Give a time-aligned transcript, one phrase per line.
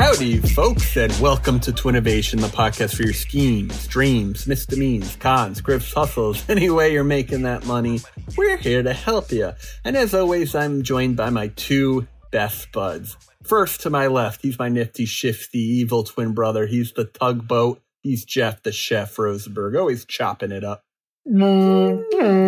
[0.00, 5.92] Howdy, folks, and welcome to Twinnovation, the podcast for your schemes, dreams, misdemeans, cons, grips,
[5.92, 6.42] hustles.
[6.48, 8.00] Any way you're making that money,
[8.34, 9.52] we're here to help you.
[9.84, 13.18] And as always, I'm joined by my two best buds.
[13.42, 16.66] First to my left, he's my nifty, shifty, evil twin brother.
[16.66, 17.82] He's the tugboat.
[18.02, 20.82] He's Jeff, the chef Rosenberg, always chopping it up.
[21.28, 22.46] Mm-hmm.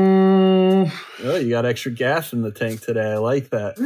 [1.27, 3.12] Oh, you got extra gas in the tank today.
[3.12, 3.77] I like that.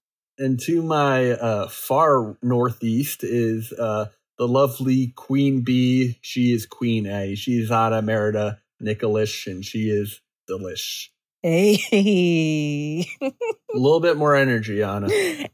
[0.40, 4.06] and to my uh, far northeast is uh,
[4.38, 6.18] the lovely Queen Bee.
[6.22, 7.34] She is Queen A.
[7.34, 11.08] She's Anna Merida Nicholish, and she is delish.
[11.42, 13.06] Hey.
[13.22, 13.32] A
[13.74, 15.08] little bit more energy, Anna.
[15.10, 15.48] Hey.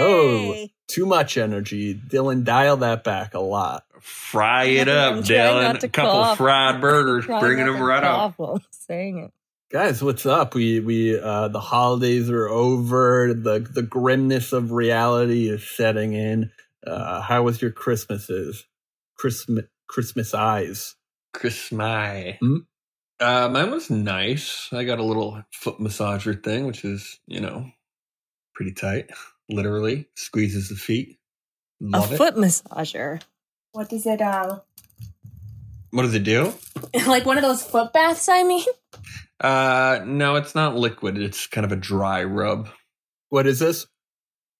[0.00, 1.94] Oh, too much energy.
[1.94, 3.84] Dylan, dial that back a lot.
[4.00, 5.82] Fry it up, Dylan.
[5.82, 6.36] A couple cough.
[6.38, 8.36] fried burgers, bringing them to right up.
[8.36, 9.32] cough saying it.
[9.70, 10.54] Guys, what's up?
[10.54, 13.34] We we uh the holidays are over.
[13.34, 16.50] The the grimness of reality is setting in.
[16.86, 18.64] Uh how was your Christmases?
[19.18, 20.94] Christmas Christmas eyes.
[21.34, 22.38] Chris my.
[22.40, 22.56] Hmm?
[23.20, 24.68] Uh, mine was nice.
[24.72, 27.66] I got a little foot massager thing, which is, you know,
[28.54, 29.10] pretty tight.
[29.50, 31.18] Literally squeezes the feet.
[31.78, 32.16] Love a it.
[32.16, 33.20] foot massager.
[33.72, 34.60] What does it uh
[35.90, 36.54] What does it do?
[37.06, 38.64] like one of those foot baths, I mean?
[39.40, 41.18] Uh, no, it's not liquid.
[41.18, 42.68] It's kind of a dry rub.
[43.28, 43.86] What is this?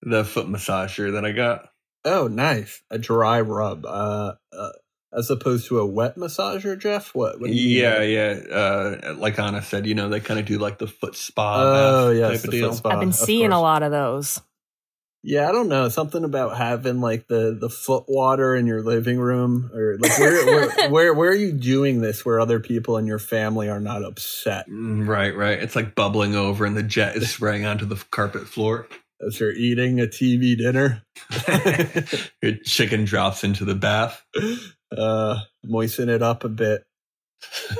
[0.03, 1.69] The foot massager that I got.
[2.05, 2.83] Oh, nice.
[2.91, 3.85] A dry rub.
[3.85, 4.71] Uh, uh
[5.13, 7.15] as opposed to a wet massager, Jeff?
[7.15, 7.41] What?
[7.41, 8.11] what do you Yeah, mean?
[8.11, 8.55] yeah.
[8.55, 11.63] Uh, like Anna said, you know, they kind of do like the foot spa.
[11.63, 12.69] Oh, bath yes, type the of deal.
[12.69, 12.89] foot spa.
[12.91, 14.41] I've been of seeing a lot of those.
[15.29, 15.91] Yeah, I don't know.
[15.91, 20.47] Something about having like the the foot water in your living room, or like where
[20.47, 22.25] where, where where are you doing this?
[22.25, 25.63] Where other people in your family are not upset Mm, Right, right.
[25.63, 28.89] It's like bubbling over and the jet is spraying onto the carpet floor.
[29.21, 31.03] as you're eating a TV dinner.
[32.43, 34.25] Your chicken drops into the bath.
[34.97, 36.87] uh, moisten it up a bit.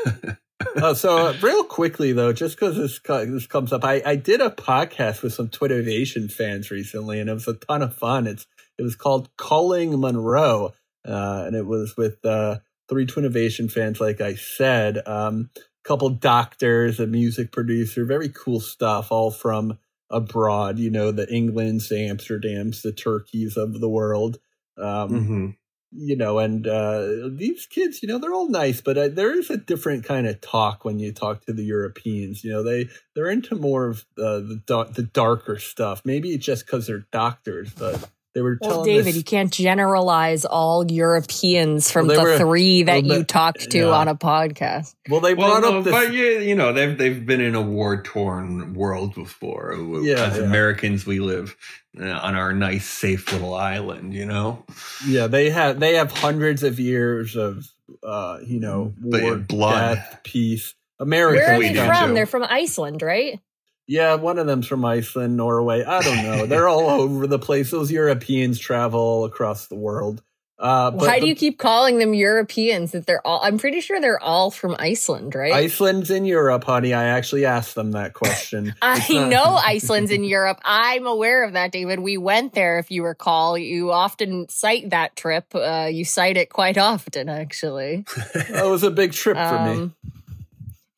[0.83, 4.41] Uh, so uh, real quickly though, just because this this comes up, I, I did
[4.41, 8.27] a podcast with some Twinnovation fans recently, and it was a ton of fun.
[8.27, 8.47] It's
[8.79, 10.75] it was called Calling Monroe,
[11.07, 12.59] uh, and it was with uh,
[12.89, 18.61] three Twinnovation fans, like I said, um, a couple doctors, a music producer, very cool
[18.61, 19.79] stuff, all from
[20.11, 20.79] abroad.
[20.79, 24.39] You know, the Englands, the Amsterdams, the Turkeys of the world.
[24.77, 25.51] Um, hmm
[25.91, 29.51] you know, and uh, these kids, you know, they're all nice, but uh, there is
[29.51, 32.45] a different kind of talk when you talk to the Europeans.
[32.45, 36.03] You know, they they're into more of uh, the the darker stuff.
[36.05, 40.45] Maybe it's just because they're doctors, but they were Well, David, this- you can't generalize
[40.45, 43.87] all Europeans from Well, the were- three that well, you but- talked to yeah.
[43.89, 44.95] on a podcast.
[45.09, 45.93] well, they Well, brought no, up this.
[45.93, 49.75] but yeah, you know they've they've been in a war torn world before.
[50.03, 50.45] Yeah, as yeah.
[50.45, 51.57] Americans, we live
[52.01, 54.15] uh, on our nice, safe little island.
[54.15, 54.65] You know,
[55.07, 57.67] yeah, they have they have hundreds of years of
[58.05, 59.97] uh, you know war, blood.
[59.97, 60.75] death, peace.
[61.01, 62.09] America, Where are they from?
[62.09, 62.15] too.
[62.15, 63.41] They're from Iceland, right?
[63.89, 65.83] Yeah, one of them's from Iceland, Norway.
[65.83, 66.47] I don't know.
[66.47, 67.71] They're all over the place.
[67.71, 70.23] Those Europeans travel across the world.
[70.61, 72.91] Uh, but Why the- do you keep calling them Europeans?
[72.91, 73.41] That they're all.
[73.45, 75.53] I'm pretty sure they're all from Iceland, right?
[75.53, 76.93] Iceland's in Europe, honey.
[76.93, 78.75] I actually asked them that question.
[78.83, 80.59] I not- know Iceland's in Europe.
[80.65, 82.01] I'm aware of that, David.
[82.01, 83.57] We went there, if you recall.
[83.57, 85.47] You often cite that trip.
[85.55, 88.05] Uh, you cite it quite often, actually.
[88.51, 89.93] That was a big trip for me.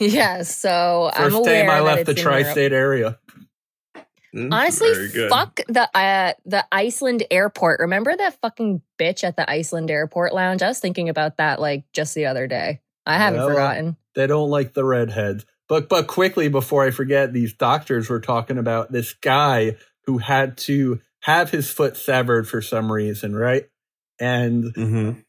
[0.00, 3.18] Yeah, so I'm First aware time I left the tri-state area.
[4.34, 7.80] Mm, Honestly, fuck the uh, the Iceland airport.
[7.80, 10.62] Remember that fucking bitch at the Iceland airport lounge?
[10.62, 12.80] I was thinking about that like just the other day.
[13.04, 13.96] I haven't well, forgotten.
[14.14, 15.44] They don't like the redheads.
[15.68, 19.76] But but quickly before I forget, these doctors were talking about this guy
[20.06, 23.68] who had to have his foot severed for some reason, right?
[24.20, 25.24] And Mhm.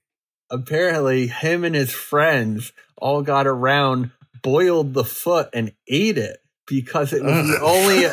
[0.49, 7.13] apparently him and his friends all got around, boiled the foot and ate it because
[7.13, 8.05] it was the only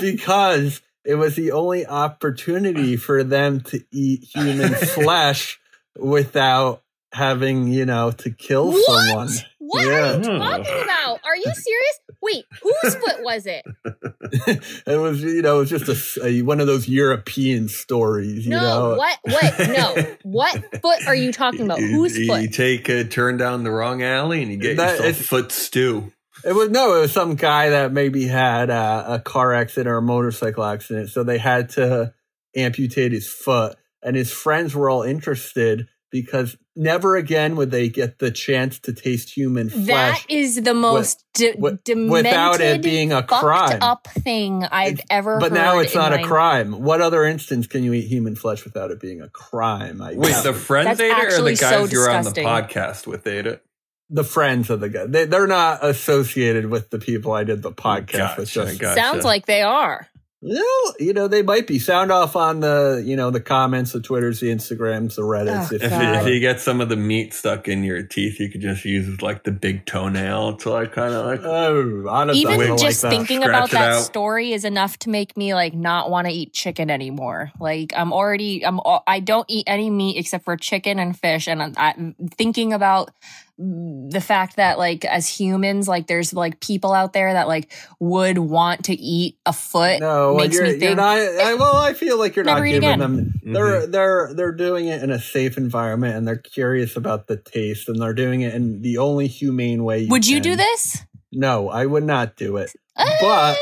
[0.12, 5.60] because it was the only opportunity for them to eat human flesh
[5.96, 6.82] without
[7.12, 8.84] having, you know, to kill What?
[9.08, 9.28] someone.
[9.58, 9.92] What Yeah.
[9.92, 10.38] are you hmm.
[10.38, 11.20] talking about?
[11.24, 12.00] Are you serious?
[12.22, 13.64] Wait, whose foot was it?
[14.86, 18.50] it was, you know, it was just a, a- one of those European stories, you
[18.50, 18.96] No, know.
[18.96, 19.18] what?
[19.22, 19.58] What?
[19.68, 21.78] No, what foot are you talking about?
[21.84, 22.42] You- Whose you, foot?
[22.42, 26.12] You take a turn down the wrong alley and you get That- yourself foot stew.
[26.44, 29.96] It was no, it was some guy that maybe had a, a car accident or
[29.98, 32.12] a motorcycle accident, so they had to
[32.54, 38.18] amputate his foot, and his friends were all interested because never again would they get
[38.18, 39.86] the chance to taste human flesh.
[39.86, 43.78] That is the most de- wi- demented, without it being a crime.
[43.80, 45.38] up thing I've It's- ever.
[45.38, 46.72] but now it's not a my- crime.
[46.82, 50.02] What other instance can you eat human flesh without it being a crime?
[50.02, 52.24] I Wait, the friends That's ate it, or the actually guys so you were on
[52.24, 53.62] the podcast with ate it?
[54.10, 55.06] the friends of the guy.
[55.06, 58.50] They, they're not associated with the people I did the oh, podcast with.
[58.50, 59.00] Just gotcha.
[59.00, 60.08] Sounds like they are.
[60.46, 61.78] Well, you know, they might be.
[61.78, 65.72] Sound off on the, you know, the comments, the Twitters, the Instagrams, the Reddits.
[65.72, 68.02] Oh, if If, you you- if you get some of the meat stuck in your
[68.02, 71.40] teeth, you could just use like the big toenail to like kind of like.
[71.42, 74.98] Oh, honestly, Even I don't just like thinking Scratch about it that story is enough
[75.00, 77.50] to make me like not want to eat chicken anymore.
[77.58, 81.62] Like I'm already, I'm, I don't eat any meat except for chicken and fish, and
[81.62, 83.10] I'm, I'm thinking about
[83.56, 88.38] the fact that like as humans, like there's like people out there that like would
[88.38, 90.00] want to eat a foot.
[90.00, 90.96] No, makes you're, me you're think.
[90.96, 91.18] not.
[91.18, 92.98] I, well, I feel like you're not giving again.
[92.98, 93.16] them.
[93.18, 93.52] Mm-hmm.
[93.52, 97.88] They're they're they're doing it in a safe environment, and they're curious about the taste,
[97.88, 100.06] and they're doing it in the only humane way.
[100.06, 100.42] would you can.
[100.42, 101.04] do this?
[101.32, 102.70] No, I would not do it.
[102.96, 103.54] But Uh,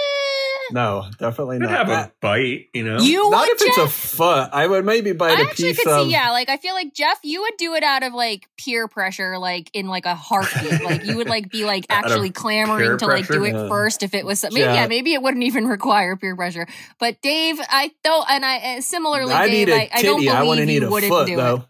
[0.73, 1.79] no, definitely Could not.
[1.79, 2.09] have that.
[2.09, 2.99] a bite, you know.
[2.99, 4.51] you not would, if it's a foot.
[4.53, 6.07] I would maybe bite I a actually piece could of.
[6.07, 6.31] see, yeah.
[6.31, 9.71] Like I feel like Jeff, you would do it out of like peer pressure, like
[9.75, 10.83] in like a heartbeat.
[10.85, 13.69] like you would like be like actually clamoring to like do it Yeah.
[13.69, 14.75] first if it was maybe Yeah.
[14.75, 16.67] yeah maybe it wouldn't even require peer pressure.
[16.99, 20.17] But Dave, I don't, and I uh, similarly, I Dave, need a I, I don't
[20.21, 20.31] titty.
[20.31, 21.55] I want to believe need you a wouldn't foot do though.
[21.57, 21.61] it,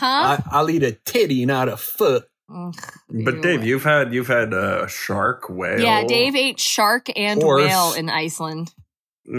[0.00, 0.06] huh?
[0.06, 2.24] I, I'll eat a titty, not a foot.
[2.52, 2.74] Ugh,
[3.08, 3.40] But ew.
[3.42, 5.80] Dave, you've had you've had a shark, whale.
[5.80, 7.62] yeah, Dave ate shark and Horse.
[7.62, 8.72] whale in Iceland.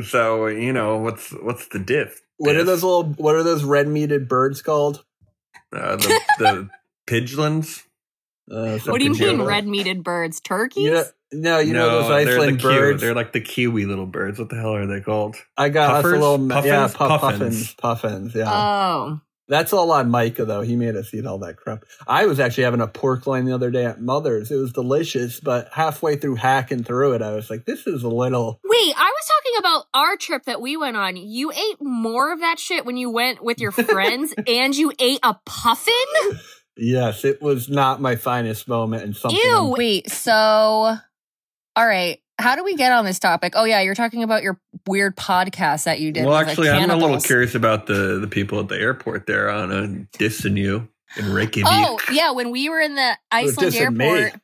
[0.06, 2.22] So you know what's what's the diff?
[2.38, 3.04] What are those little?
[3.14, 5.06] What are those red meated birds called?
[5.72, 6.70] Uh, the the
[7.08, 7.84] pigeons.
[8.52, 10.40] Uh, What do you Something mean, red meated birds?
[10.40, 10.84] Turkeys?
[10.86, 11.04] You know,
[11.34, 13.02] no, you know those they're the Iceland Kiwi- birds.
[13.02, 14.38] They're like the kiwi little birds.
[14.40, 15.36] What the hell are they called?
[15.58, 16.20] I got us a Puffers?
[16.20, 17.74] little ma- yeah, puff, Puffins.
[17.74, 18.36] puffins, puffins.
[18.36, 20.62] Yeah, oh, that's all on Micah though.
[20.62, 21.86] He made us eat all that crap.
[22.08, 24.52] I was actually having a pork loin the other day at Mother's.
[24.52, 28.10] It was delicious, but halfway through hacking through it, I was like, "This is a
[28.10, 31.16] little." Wait, I was talking about our trip that we went on.
[31.16, 35.20] You ate more of that shit when you went with your friends and you ate
[35.24, 35.94] a puffin?
[36.78, 39.40] Yes, it was not my finest moment, and something.
[39.40, 39.74] Ew.
[39.78, 40.98] Wait, so
[41.76, 42.20] all right.
[42.38, 43.54] How do we get on this topic?
[43.56, 46.26] Oh yeah, you're talking about your weird podcast that you did.
[46.26, 49.72] well, actually, I'm a little curious about the the people at the airport there on
[49.72, 51.72] uh, dissing you in Reykjavik.
[51.72, 54.06] Oh yeah, when we were in the Iceland dissing me.
[54.06, 54.42] airport,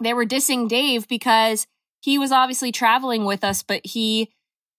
[0.00, 1.66] they were dissing Dave because
[2.00, 4.30] he was obviously traveling with us, but he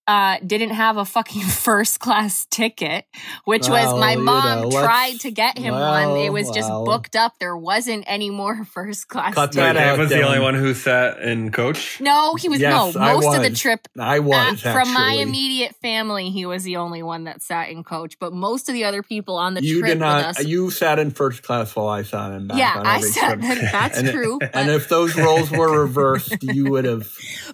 [0.08, 3.06] uh didn't have a fucking first class ticket
[3.46, 6.50] which was Well, my you mom know, tried to get him one it well, was
[6.52, 6.86] just well.
[6.86, 9.90] booked up there wasn't any more first class Cut So that tickets.
[9.92, 12.00] Out, was the only one who sat in coach.
[12.02, 15.14] no he was Yes, no I most of the trip I uh, was from my
[15.14, 18.84] immediate family he was the only one that sat in coach but most of the
[18.84, 20.28] other people on the you trip did not.
[20.28, 22.58] with us You sat in first class while I sat in back.
[22.58, 23.60] yeah on i sat trip.
[23.72, 27.12] that's And- true but- And if those roles were reversed, you would have.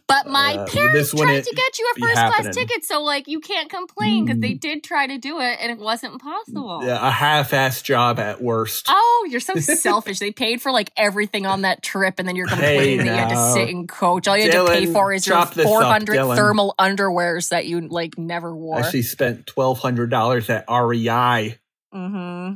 [0.07, 2.67] But my Uh, parents tried wouldn't to get you a first class happening.
[2.67, 4.59] ticket, so like you can't complain because they Mm.
[4.59, 6.81] did try to do it and it wasn't possible.
[6.85, 8.85] Yeah, a half-assed job at worst.
[8.89, 10.19] Oh, you're so selfish.
[10.19, 13.29] They paid for like everything on that trip, and then you're complaining that you had
[13.29, 14.27] to sit in coach.
[14.27, 17.65] All you had to pay for is your chop this up, 400 thermal underwears that
[17.67, 18.77] you like never wore.
[18.77, 21.57] I actually spent twelve hundred dollars at REI.
[21.93, 22.51] hmm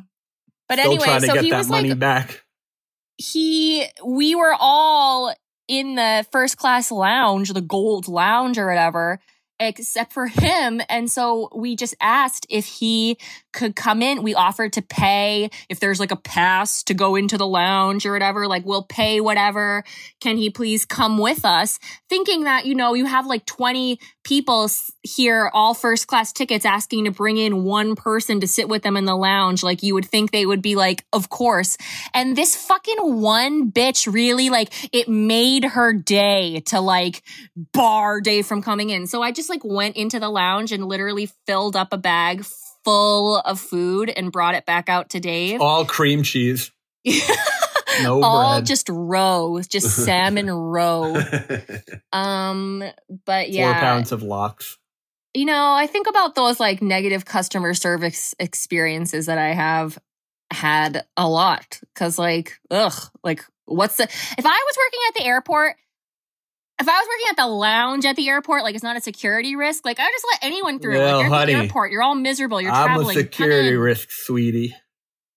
[0.67, 2.43] But Still anyway, so he was money like, back.
[3.17, 5.33] he, we were all
[5.67, 9.19] in the first class lounge, the gold lounge or whatever,
[9.59, 10.81] except for him.
[10.89, 13.17] And so we just asked if he
[13.53, 14.23] could come in.
[14.23, 18.11] We offered to pay if there's like a pass to go into the lounge or
[18.11, 19.83] whatever, like we'll pay whatever.
[20.19, 21.79] Can he please come with us?
[22.09, 24.69] Thinking that, you know, you have like 20 people
[25.03, 28.97] here, all first class tickets asking to bring in one person to sit with them
[28.97, 29.63] in the lounge.
[29.63, 31.77] Like you would think they would be like, of course.
[32.13, 37.23] And this fucking one bitch really like it made her day to like
[37.73, 39.07] bar Dave from coming in.
[39.07, 42.45] So I just like went into the lounge and literally filled up a bag
[42.83, 45.59] full of food and brought it back out to Dave.
[45.61, 46.71] All cream cheese.
[48.01, 48.65] No All bread.
[48.65, 51.15] just roe, just salmon roe.
[52.11, 52.83] Um,
[53.25, 54.77] but yeah, Four pounds of lox.
[55.33, 59.97] you know, I think about those like negative customer service experiences that I have
[60.51, 61.79] had a lot.
[61.95, 65.75] Cause like, ugh, like what's the, if I was working at the airport,
[66.79, 69.55] if I was working at the lounge at the airport, like it's not a security
[69.55, 70.97] risk, like I would just let anyone through.
[70.97, 73.17] Well, like you're at honey, the airport, you're all miserable, you're I'm traveling.
[73.17, 74.75] a security risk, sweetie.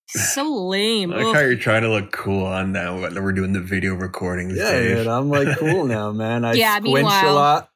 [0.08, 1.12] So lame.
[1.12, 1.34] I like Ugh.
[1.34, 4.56] how you're trying to look cool on now that we're doing the video recordings.
[4.56, 4.96] Yeah, Dave.
[4.98, 6.44] dude, I'm like cool now, man.
[6.46, 7.70] I Yeah, squinch a meanwhile- lot.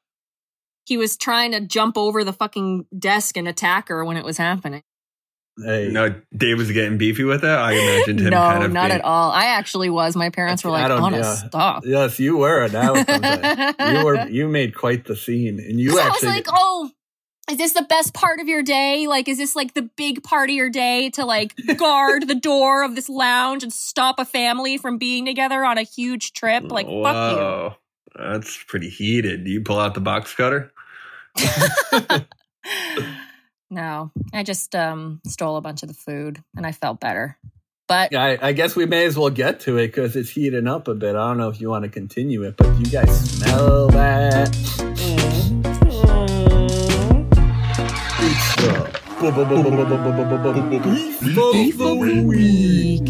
[0.85, 4.39] He was trying to jump over the fucking desk and attack her when it was
[4.39, 4.83] happening.
[5.59, 7.49] Hey, No, Dave was getting beefy with it.
[7.49, 9.31] I imagined him no, kind of not being, at all.
[9.31, 10.17] I actually was.
[10.17, 11.49] My parents were like, don't- "Honest, yeah.
[11.49, 12.69] stop." yes, you were.
[12.69, 14.27] Now it you were.
[14.31, 16.29] You made quite the scene, and you So I was actually.
[16.31, 16.91] like, "Oh,
[17.51, 19.07] is this the best part of your day?
[19.07, 22.83] Like, is this like the big part of your day to like guard the door
[22.83, 26.65] of this lounge and stop a family from being together on a huge trip?
[26.71, 27.75] Like, fuck Whoa,
[28.17, 29.45] That's pretty heated.
[29.45, 30.73] Do you pull out the box cutter?
[33.73, 37.39] No, I just um, stole a bunch of the food and I felt better.
[37.89, 40.89] But I, I guess we may as well get to it because it's heating up
[40.89, 41.17] a bit.
[41.17, 44.51] I don't know if you want to continue it, but you guys smell that?
[51.53, 53.05] Beef of the week.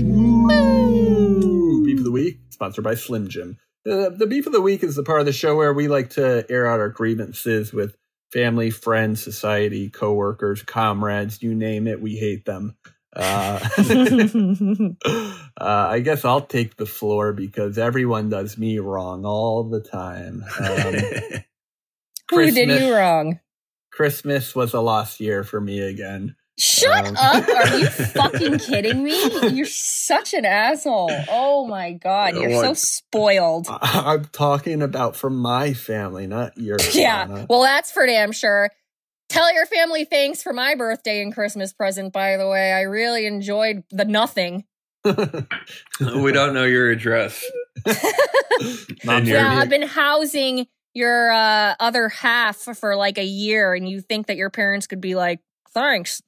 [1.85, 3.59] Beef of the week, sponsored by Slim Jim.
[3.85, 6.11] Uh, the beef of the week is the part of the show where we like
[6.11, 7.97] to air out our grievances with
[8.33, 12.01] family, friends, society, coworkers, comrades, you name it.
[12.01, 12.77] We hate them.
[13.15, 13.61] Uh,
[15.07, 15.27] uh,
[15.61, 20.45] I guess I'll take the floor because everyone does me wrong all the time.
[20.59, 20.95] Um,
[22.31, 23.39] who did you wrong?
[23.93, 26.35] Christmas was a lost year for me again.
[26.59, 27.49] Shut Um, up.
[27.49, 29.49] Are you fucking kidding me?
[29.51, 31.11] You're such an asshole.
[31.31, 33.67] Oh my god, you're so spoiled.
[33.69, 36.95] I- I'm talking about from my family, not yours.
[36.95, 37.27] Yeah.
[37.27, 37.47] Donna.
[37.49, 38.71] Well, that's for damn sure.
[39.29, 42.71] Tell your family thanks for my birthday and Christmas present, by the way.
[42.73, 44.65] I really enjoyed the nothing.
[45.05, 47.43] we don't know your address.
[49.05, 53.75] Mom Yeah, me a- I've been housing your uh, other half for like a year,
[53.75, 55.41] and you think that your parents could be like,
[55.73, 56.21] thanks.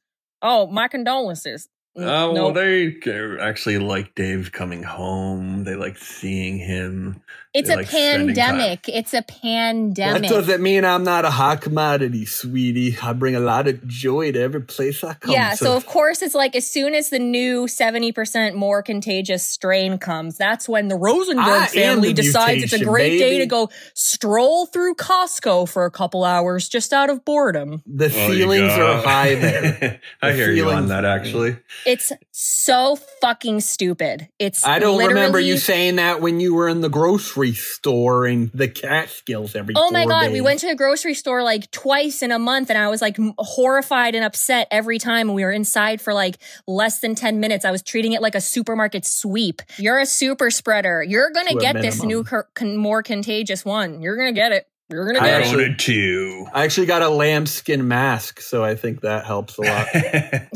[0.47, 1.71] Oh, my condolences.
[1.97, 2.55] Oh, well, nope.
[2.55, 5.65] they actually like Dave coming home.
[5.65, 7.23] They like seeing him.
[7.55, 8.89] It's a like pandemic.
[8.89, 10.29] It's a that pandemic.
[10.29, 12.97] doesn't mean I'm not a hot commodity, sweetie.
[13.01, 15.33] I bring a lot of joy to every place I come.
[15.33, 19.99] Yeah, so of course it's like as soon as the new 70% more contagious strain
[19.99, 23.47] comes, that's when the Rosenberg am family the decides it's a mutation, great day to
[23.47, 27.83] go stroll through Costco for a couple hours just out of boredom.
[27.87, 30.01] the Oh, you ceilings are high there.
[30.23, 31.57] I The hear you on that actually.
[31.87, 34.29] It's so fucking stupid.
[34.41, 38.51] It's I don't remember you saying that when you were in the grocery store in
[38.53, 39.75] the Catskills every.
[39.77, 42.79] Oh my god, we went to the grocery store like twice in a month and
[42.79, 46.99] I was like horrified and upset every time and we were inside for like less
[46.99, 47.65] than 10 minutes.
[47.65, 49.63] I was treating it like a supermarket sweep.
[49.77, 51.05] You're a super spreader.
[51.05, 54.03] You're going To to get this new cur- con- more contagious one.
[54.03, 54.67] You're going to get it.
[54.95, 55.69] You're going to I get actually- it.
[55.71, 56.47] Wanted to.
[56.55, 59.89] I actually got a lambskin mask, so I think that helps a lot.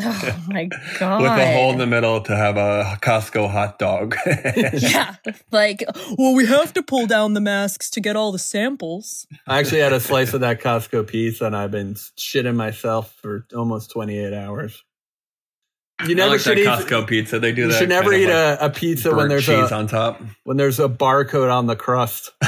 [0.01, 0.69] Oh my
[0.99, 1.23] god.
[1.23, 4.15] With a hole in the middle to have a Costco hot dog.
[4.75, 5.17] yeah.
[5.51, 5.83] Like,
[6.17, 9.27] well, we have to pull down the masks to get all the samples.
[9.47, 13.45] I actually had a slice of that Costco piece, and I've been shitting myself for
[13.55, 14.85] almost 28 hours.
[16.07, 16.67] You I never like should that eat.
[16.87, 17.41] Costco pizza.
[17.41, 17.79] They do You that.
[17.81, 20.23] should never eat like a, a pizza when there's cheese a on top.
[20.45, 22.31] when there's a barcode on the crust.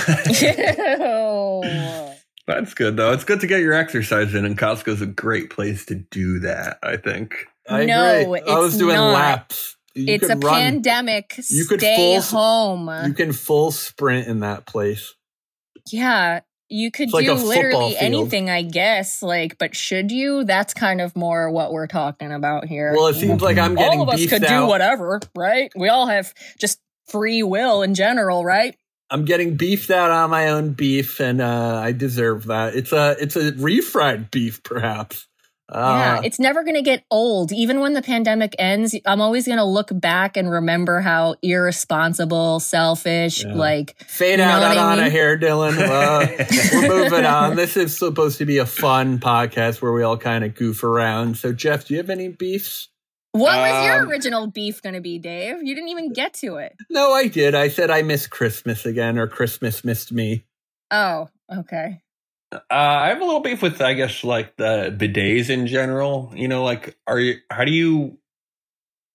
[2.50, 2.60] Ew.
[2.60, 3.12] That's good though.
[3.12, 6.78] It's good to get your exercise in, and Costco's a great place to do that.
[6.82, 7.46] I think.
[7.68, 8.40] I No, agree.
[8.48, 9.12] I was it's doing not.
[9.14, 9.76] laps.
[9.94, 10.40] You it's a run.
[10.40, 11.34] pandemic.
[11.50, 13.06] You could Stay full- home.
[13.06, 15.14] You can full sprint in that place.
[15.90, 19.22] Yeah, you could It's do a football literally anything, I guess.
[19.22, 20.44] Like, but should you?
[20.44, 22.92] That's kind of more what we're talking about here.
[22.94, 24.64] Well, it seems like I'm getting all of us could out.
[24.64, 25.72] do whatever, right?
[25.74, 26.78] We all have just
[27.08, 28.76] free will in general, right?
[29.10, 32.74] I'm getting beefed out on my own beef, and uh, I deserve that.
[32.76, 35.26] It's a it's a refried beef, perhaps.
[35.72, 37.52] yeah, Uh, it's never going to get old.
[37.52, 42.60] Even when the pandemic ends, I'm always going to look back and remember how irresponsible,
[42.60, 43.54] selfish, Yeah.
[43.54, 45.10] like fade out what I on a mean?
[45.12, 45.76] hair, Dylan.
[45.90, 46.26] Uh,
[46.72, 47.56] we're moving on.
[47.56, 51.36] This is supposed to be a fun podcast where we all kind of goof around.
[51.38, 52.88] So, Jeff, do you have any beefs?
[53.32, 55.62] What was your Um, original beef going to be, Dave?
[55.62, 56.76] You didn't even get to it.
[56.90, 57.54] No, I did.
[57.54, 60.44] I said I miss Christmas again, or Christmas missed me.
[60.90, 62.00] Oh, okay.
[62.52, 66.32] Uh, I have a little beef with, I guess, like the bidets in general.
[66.34, 67.36] You know, like, are you?
[67.50, 68.18] How do you?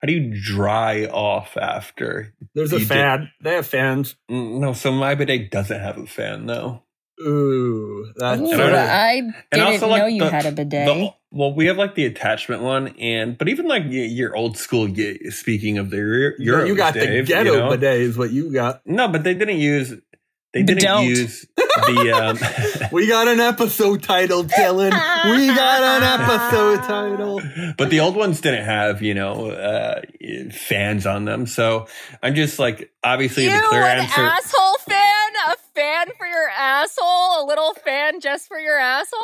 [0.01, 2.33] How do you dry off after?
[2.53, 3.31] There's a You did- fan.
[3.41, 4.15] They have fans.
[4.29, 6.83] No, so my bidet doesn't have a fan though.
[7.21, 10.51] Ooh, that's Ooh, And I don't- I didn't also, like, know you the- had a
[10.51, 10.85] bidet.
[10.87, 14.87] The- well, we have like the attachment one, and but even like your old school.
[15.29, 15.97] Speaking of the
[16.39, 17.69] Euro- you got the ghetto you know?
[17.71, 18.81] bidet, is what you got.
[18.85, 19.93] No, but they didn't use.
[20.53, 21.03] they didn't Don't.
[21.05, 22.39] use the um,
[22.93, 24.91] We got an episode title, Dylan.
[25.29, 27.41] We got an episode title.
[27.77, 30.01] but the old ones didn't have you know uh,
[30.51, 31.47] fans on them.
[31.47, 31.87] So
[32.23, 34.21] I'm just like obviously You, the clear an answer.
[34.21, 35.01] asshole fan?
[35.75, 37.43] A fan for your asshole?
[37.43, 39.21] A little fan just for your asshole?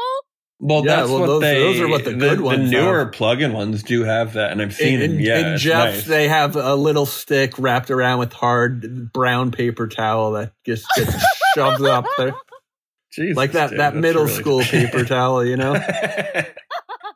[0.59, 1.59] Well, Yeah, that's well, what those- they.
[1.59, 3.13] those are what the good ones The newer have.
[3.13, 5.19] plug-in ones do have that, and I've seen in, them.
[5.19, 6.05] Yeah, in it's Jeff's, nice.
[6.05, 11.15] they have a little stick wrapped around with hard brown paper towel that just gets
[11.55, 12.33] shoved up there,
[13.11, 15.73] Jesus, like that dude, that middle really- school paper towel, you know.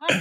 [0.08, 0.18] yeah,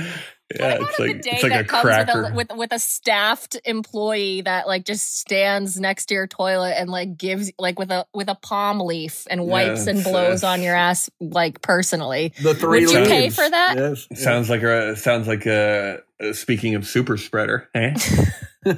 [0.59, 2.21] what about it's a like it's like that a comes cracker.
[2.23, 6.75] with a with, with a staffed employee that like just stands next to your toilet
[6.77, 10.43] and like gives like with a with a palm leaf and wipes and blows yes.
[10.43, 12.33] on your ass like personally.
[12.41, 13.75] The three Would you pay for that?
[13.77, 14.07] Yes.
[14.21, 17.67] sounds like a sounds like a, a speaking of super spreader.
[17.73, 17.95] Eh?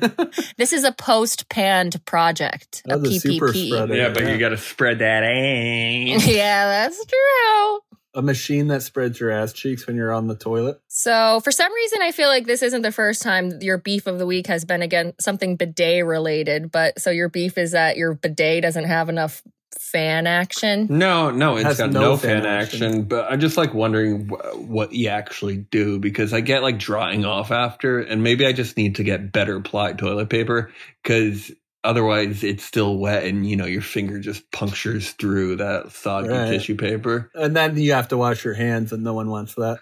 [0.58, 3.68] This is a post panned project, a Oh, the super PPP.
[3.68, 3.96] spreader.
[3.96, 4.34] yeah, but Yeah.
[4.34, 6.28] you got to spread that ass.
[6.28, 7.80] yeah, that's true.
[8.14, 10.80] A machine that spreads your ass cheeks when you're on the toilet.
[10.88, 14.18] So, for some reason, I feel like this isn't the first time your beef of
[14.20, 16.72] the week has been again something bidet related.
[16.72, 19.44] But so your beef is that your bidet doesn't have enough
[19.80, 20.88] fan action.
[20.90, 22.84] No, no, it's Has got no no, fan fan, action.
[22.84, 23.04] action.
[23.04, 27.26] But I'm just like wondering wh- what you actually do because I get like drying
[27.26, 30.72] off after, and maybe I just need to get better ply toilet paper
[31.04, 31.52] because
[31.88, 36.50] otherwise it's still wet and you know your finger just punctures through that soggy Right.
[36.50, 37.32] tissue paper.
[37.34, 39.79] And then you have to wash your hands, and no one wants that.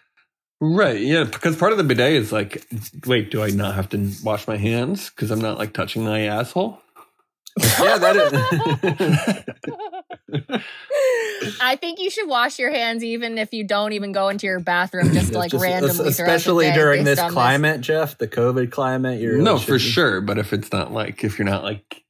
[0.62, 2.66] Right, yeah, because part of the bidet is like,
[3.06, 6.22] wait, do I not have to wash my hands because I'm not like touching my
[6.22, 6.80] asshole?
[7.58, 8.34] Yeah, that is.
[11.62, 14.60] I think you should wash your hands even if you don't even go into your
[14.60, 18.28] bathroom, just like Just- randomly, throughout the especially day during this on climate, Jeff, the
[18.28, 19.22] COVID climate.
[19.22, 20.22] You're no, should for sure.
[20.22, 22.04] But if it's not like if you're not like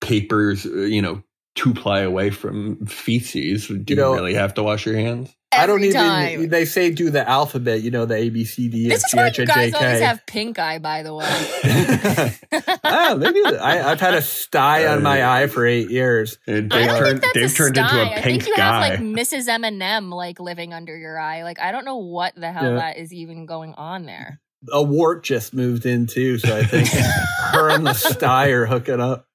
[0.00, 1.22] papers, uh, you know,
[1.54, 5.34] two ply away from feces, do you, know- really have to wash your hands?
[5.52, 6.00] I don't even.
[6.00, 6.48] time.
[6.48, 7.82] They say do the alphabet.
[7.82, 9.78] You know the A B C D This F is why H you guys J
[9.78, 11.26] always have pink eye, by the way.
[12.84, 16.38] ah, maybe I, I've had a sty on my eye for eight years.
[16.46, 17.98] And I don't turned, think that's they've a turned into sty.
[18.00, 18.88] a I pink think you guy.
[18.90, 19.48] have like Mrs.
[19.48, 21.42] M&M like living under your eye.
[21.42, 22.74] Like I don't know what the hell Yeah.
[22.76, 24.40] that is even going on there.
[24.72, 26.86] A wart just moved in too, so I think
[27.54, 29.26] her and the sty are hooking up.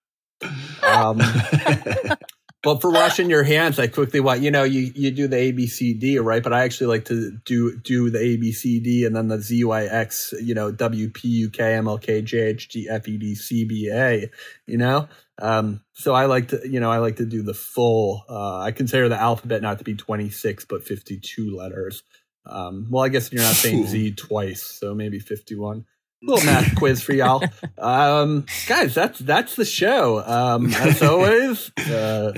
[0.85, 1.21] Um,
[2.65, 5.51] but for washing your hands, I quickly want you know you you do the A
[5.51, 8.79] B C D right, but I actually like to do do the A B C
[8.79, 11.99] D and then the Z Y X you know W P U K M L
[11.99, 14.31] K J H G F E D C B A
[14.65, 15.07] you know.
[15.37, 18.23] Um, so I like to you know I like to do the full.
[18.27, 22.01] Uh, I consider the alphabet not to be twenty six but fifty two letters.
[22.47, 25.85] Um, well, I guess you're not saying Z twice, so maybe fifty one
[26.25, 27.43] little math quiz for y'all.
[27.77, 30.23] Um, guys, that's that's the show.
[30.25, 32.33] Um, as always, uh,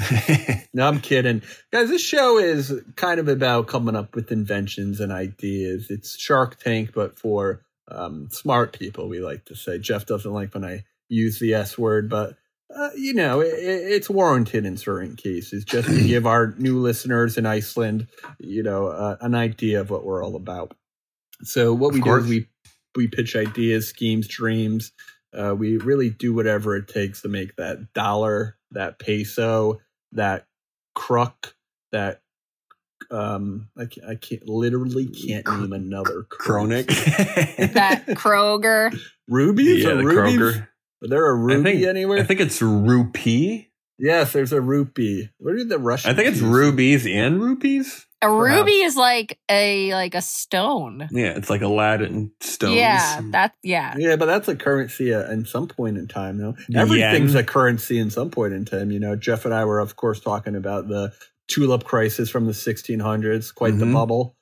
[0.73, 1.89] no, I'm kidding, guys.
[1.89, 5.89] This show is kind of about coming up with inventions and ideas.
[5.89, 9.08] It's Shark Tank, but for um, smart people.
[9.08, 9.80] We like to say.
[9.80, 12.36] Jeff doesn't like when I use the S word, but
[12.76, 17.38] uh, you know, it, it's warranted in certain cases, just to give our new listeners
[17.38, 18.08] in Iceland,
[18.39, 20.76] you know, uh, an idea of what we're all about.
[21.43, 22.26] So what Of we course.
[22.26, 22.47] do is we
[22.97, 24.91] we pitch ideas, schemes, dreams.
[25.33, 29.79] Uh, we really do whatever it takes to make that dollar, that peso,
[30.13, 30.45] that
[30.95, 31.55] crook,
[31.91, 32.21] that
[33.12, 36.88] um, I can't, I can't literally can't name another Chronic.
[36.88, 38.97] That Kroger.
[39.29, 39.83] rubies.
[39.83, 40.38] yeah, Are the rubies?
[40.39, 40.67] Kroger.
[41.03, 42.17] Are there a I ruby think, anywhere?
[42.19, 43.66] I think it's rupee.
[43.99, 45.29] Yes, there's a rupee.
[45.39, 46.12] What are the Russian?
[46.12, 46.49] I think it's use?
[46.49, 48.05] rubies and rupees.
[48.23, 51.07] A ruby is like a like a stone.
[51.12, 52.75] Yeah, it's like Aladdin stones.
[52.75, 53.93] Yeah, that yeah.
[53.95, 56.55] Yeah, but that's a currency at, in some point in time, though.
[56.73, 57.43] Everything's Yen.
[57.43, 58.89] a currency in some point in time.
[58.89, 61.13] You know, Jeff and I were, of course, talking about the
[61.47, 63.93] tulip crisis from the 1600s, quite the Mhm.
[63.93, 64.36] bubble.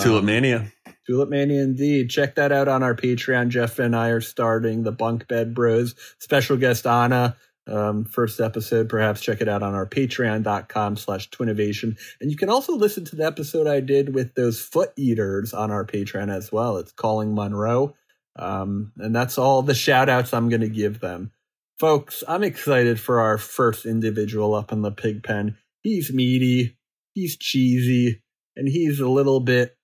[0.00, 0.70] Tulip Um, mania.
[1.06, 2.10] Tulip Mania, indeed.
[2.10, 3.48] Check that out on our Patreon.
[3.48, 5.96] Jeff and I are starting the Bunk Bed Bros.
[6.20, 7.34] Special guest Anna.
[7.66, 11.96] Um, first episode, perhaps check it out on our patreon.com slash twinnovation.
[12.20, 15.70] And you can also listen to the episode I did with those foot eaters on
[15.70, 16.76] our Patreon as well.
[16.78, 17.94] It's Calling Monroe.
[18.36, 21.30] Um, and that's all the shout outs I'm going to give them.
[21.78, 25.56] Folks, I'm excited for our first individual up in the pig pen.
[25.82, 26.76] He's meaty,
[27.14, 28.22] he's cheesy,
[28.56, 29.76] and he's a little bit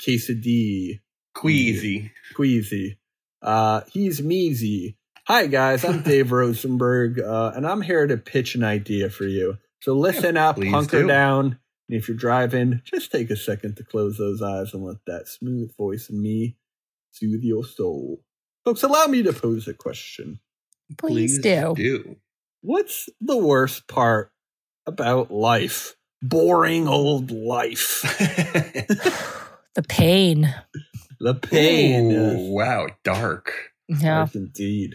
[0.00, 1.00] quesadilla
[1.34, 2.12] Queasy.
[2.34, 2.98] queasy.
[3.42, 4.96] Uh, he's Measy.
[5.26, 9.58] Hi guys, I'm Dave Rosenberg, uh, and I'm here to pitch an idea for you.
[9.80, 11.08] So listen up, hunker do.
[11.08, 11.58] down,
[11.88, 15.28] and if you're driving, just take a second to close those eyes and let that
[15.28, 16.56] smooth voice in me
[17.10, 18.22] soothe your soul.
[18.64, 20.40] Folks, allow me to pose a question.
[20.98, 21.74] Please, do.
[21.76, 22.16] do.
[22.60, 24.30] What's the worst part
[24.86, 25.94] about life.
[26.22, 28.02] Boring old life.
[29.74, 30.54] The pain.
[31.18, 32.12] The pain.
[32.12, 33.72] Ooh, wow, dark.
[33.88, 34.20] Yeah.
[34.20, 34.94] Yes, indeed.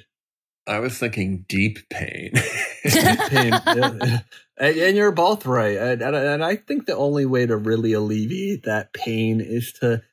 [0.70, 2.32] I was thinking deep pain.
[2.86, 3.54] pain.
[3.66, 5.78] And, and you're both right.
[5.78, 10.04] And, and, and I think the only way to really alleviate that pain is to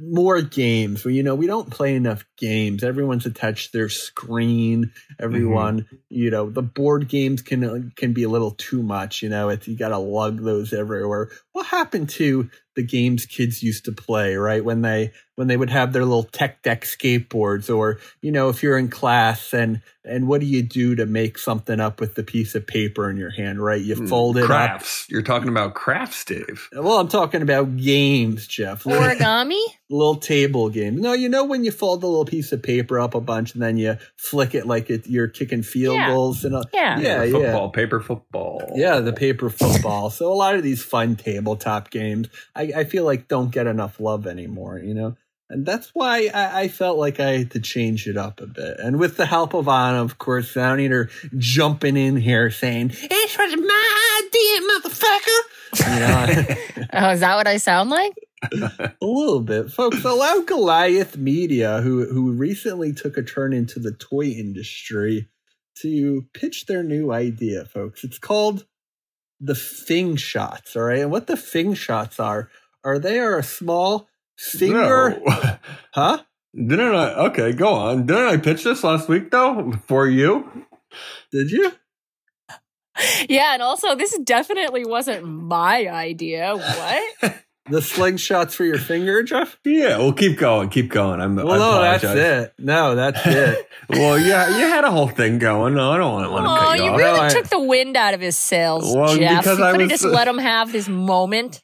[0.00, 1.04] more games.
[1.04, 2.82] Well, you know, we don't play enough games.
[2.82, 4.92] Everyone's attached to their screen.
[5.20, 5.96] Everyone, mm-hmm.
[6.08, 9.22] you know, the board games can can be a little too much.
[9.22, 11.30] You know, it's you got to lug those everywhere.
[11.56, 14.62] What happened to the games kids used to play, right?
[14.62, 18.62] When they when they would have their little tech deck skateboards, or you know, if
[18.62, 22.22] you're in class and and what do you do to make something up with the
[22.22, 23.80] piece of paper in your hand, right?
[23.80, 24.48] You hmm, fold it up.
[24.48, 25.06] crafts.
[25.08, 26.68] You're talking about crafts, Dave.
[26.74, 28.84] Well, I'm talking about games, Jeff.
[28.84, 29.58] Origami?
[29.88, 33.14] little table game No, you know when you fold the little piece of paper up
[33.14, 36.08] a bunch and then you flick it like it, you're kicking field Yeah.
[36.08, 36.64] goals and all.
[36.74, 36.98] Yeah.
[36.98, 37.30] yeah, yeah.
[37.30, 38.72] football, paper football.
[38.74, 40.10] Yeah, the paper football.
[40.10, 41.14] so a lot of these fun
[41.46, 45.16] tabletop games, I, I feel like don't get enough love anymore, you know?
[45.48, 48.80] And that's why I, I felt like I had to change it up a bit.
[48.80, 53.56] And with the help of Anna, of course, Soundeater jumping in here saying, It was
[53.56, 55.40] my idea, motherfucker.
[55.84, 58.12] You know, Oh, is that what I sound like?
[58.52, 59.70] a little bit.
[59.70, 65.28] Folks, allow Goliath Media, who, who recently took a turn into the toy industry,
[65.76, 68.02] to pitch their new idea, folks.
[68.02, 68.64] It's called
[69.40, 71.00] the Fing Shots, all right?
[71.00, 72.48] And what the Fing Shots are,
[72.84, 75.58] are they are a small finger, No.
[75.92, 76.22] huh?
[76.54, 77.12] Didn't I?
[77.26, 78.06] Okay, go on.
[78.06, 80.66] Didn't I pitch this last week though for you?
[81.30, 81.72] Did you?
[83.28, 86.56] Yeah, and also this definitely wasn't my idea.
[86.56, 87.34] What?
[87.68, 89.58] The slingshots for your finger, Jeff?
[89.64, 91.20] Yeah, well, keep going, keep going.
[91.20, 91.34] I'm.
[91.34, 92.54] Well, I no, that's it.
[92.58, 93.68] No, that's it.
[93.88, 95.74] Well, yeah, you had a whole thing going.
[95.74, 96.98] No, I don't want, want to Oh, cut you you off.
[96.98, 99.42] really No, I- took the wind out of his sails, Well, Jeff.
[99.42, 101.60] because you I could have was- just let him have this moment.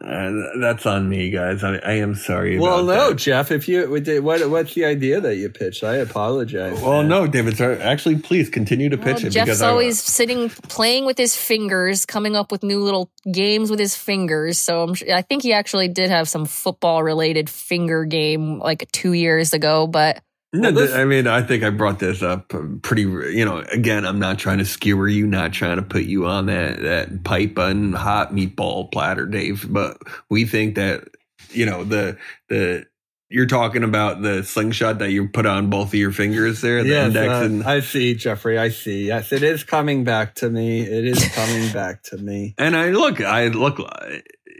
[0.00, 1.62] Uh, that's on me, guys.
[1.62, 2.58] I, I am sorry.
[2.58, 3.16] well, no, that.
[3.18, 3.50] Jeff.
[3.50, 3.86] If you
[4.22, 5.84] what, what's the idea that you pitched?
[5.84, 6.80] I apologize.
[6.80, 7.08] Well, man.
[7.08, 7.58] no, David.
[7.58, 7.76] Sorry.
[7.78, 11.36] Actually, please continue to pitch Well, it Jeff's because I- always sitting, playing with his
[11.36, 14.58] fingers, coming up with new little games with his fingers.
[14.58, 19.52] So I'm, I think he actually did have some football-related finger game like two years
[19.52, 19.86] ago.
[19.86, 20.22] But
[20.54, 23.02] No, this- I mean, I think I brought this up pretty.
[23.02, 26.46] You know, again, I'm not trying to skewer you, not trying to put you on
[26.46, 29.66] that that pipe and hot meatball platter, Dave.
[29.72, 31.04] But we think that
[31.50, 32.84] you know the the
[33.30, 36.88] you're talking about the slingshot that you put on both of your fingers there, the
[36.90, 38.58] Yes, index uh, and I see, Jeffrey.
[38.58, 39.06] I see.
[39.06, 40.82] Yes, it is coming back to me.
[40.82, 42.54] It is coming back to me.
[42.58, 43.78] And I look, I look,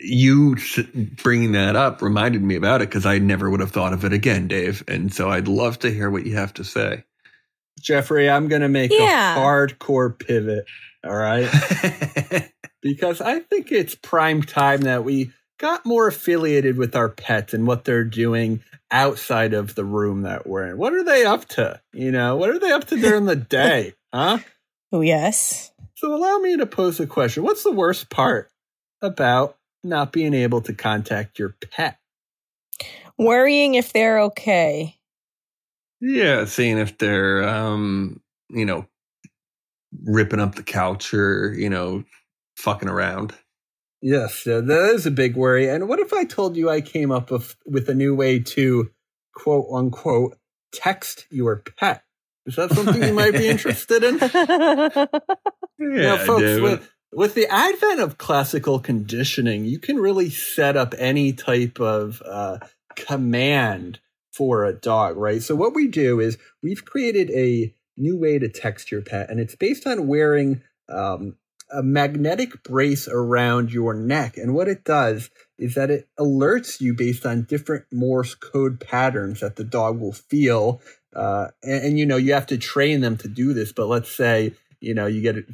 [0.02, 0.56] you
[1.22, 4.12] bringing that up reminded me about it because I never would have thought of it
[4.12, 4.82] again, Dave.
[4.88, 7.04] And so I'd love to hear what you have to say.
[7.80, 9.36] Jeffrey, I'm going to make Yeah.
[9.36, 10.64] a hardcore pivot.
[11.04, 11.48] All right.
[12.82, 17.66] because I think it's prime time that we got more affiliated with our pets and
[17.66, 20.78] what they're doing outside of the room that we're in.
[20.78, 21.80] What are they up to?
[21.92, 23.94] You know, what are they up to during the day?
[24.12, 24.38] Huh?
[24.92, 25.72] Oh, yes.
[25.94, 27.42] So allow me to pose a question.
[27.42, 28.50] What's the worst part
[29.00, 31.98] about not being able to contact your pet?
[33.18, 34.98] Worrying if they're okay.
[36.00, 38.86] yeah, seeing if they're, um, you know,
[40.04, 42.04] ripping up the couch or, you know,
[42.56, 43.34] fucking around.
[44.00, 45.68] Yes, uh, that is a big worry.
[45.68, 48.90] And what if I told you I came up with, with a new way to
[49.34, 50.36] quote unquote
[50.72, 52.02] text your pet?
[52.46, 54.18] Is that something you might be interested in?
[55.78, 56.62] Yeah, now, folks, David.
[56.62, 62.22] with, with the advent of classical conditioning, you can really set up any type of
[62.24, 62.58] uh,
[62.96, 64.00] command
[64.32, 65.42] for a dog, right?
[65.42, 69.38] So, what we do is we've created a new way to text your pet, and
[69.38, 71.36] it's based on wearing um,
[71.70, 74.36] a magnetic brace around your neck.
[74.36, 79.40] And what it does is that it alerts you based on different Morse code patterns
[79.40, 80.80] that the dog will feel.
[81.14, 84.10] Uh, and, and, you know, you have to train them to do this, but let's
[84.10, 85.46] say, you know, you get it.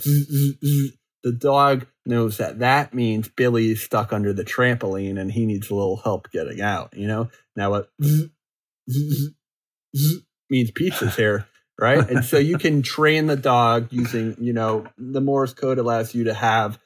[1.22, 5.70] The dog knows that that means Billy is stuck under the trampoline and he needs
[5.70, 7.28] a little help getting out, you know?
[7.56, 8.28] Now, what zzz,
[8.90, 9.30] zzz,
[9.96, 11.46] zzz means pizza's here
[11.78, 12.10] right?
[12.10, 16.24] And so you can train the dog using, you know, the Morse code allows you
[16.24, 16.78] to have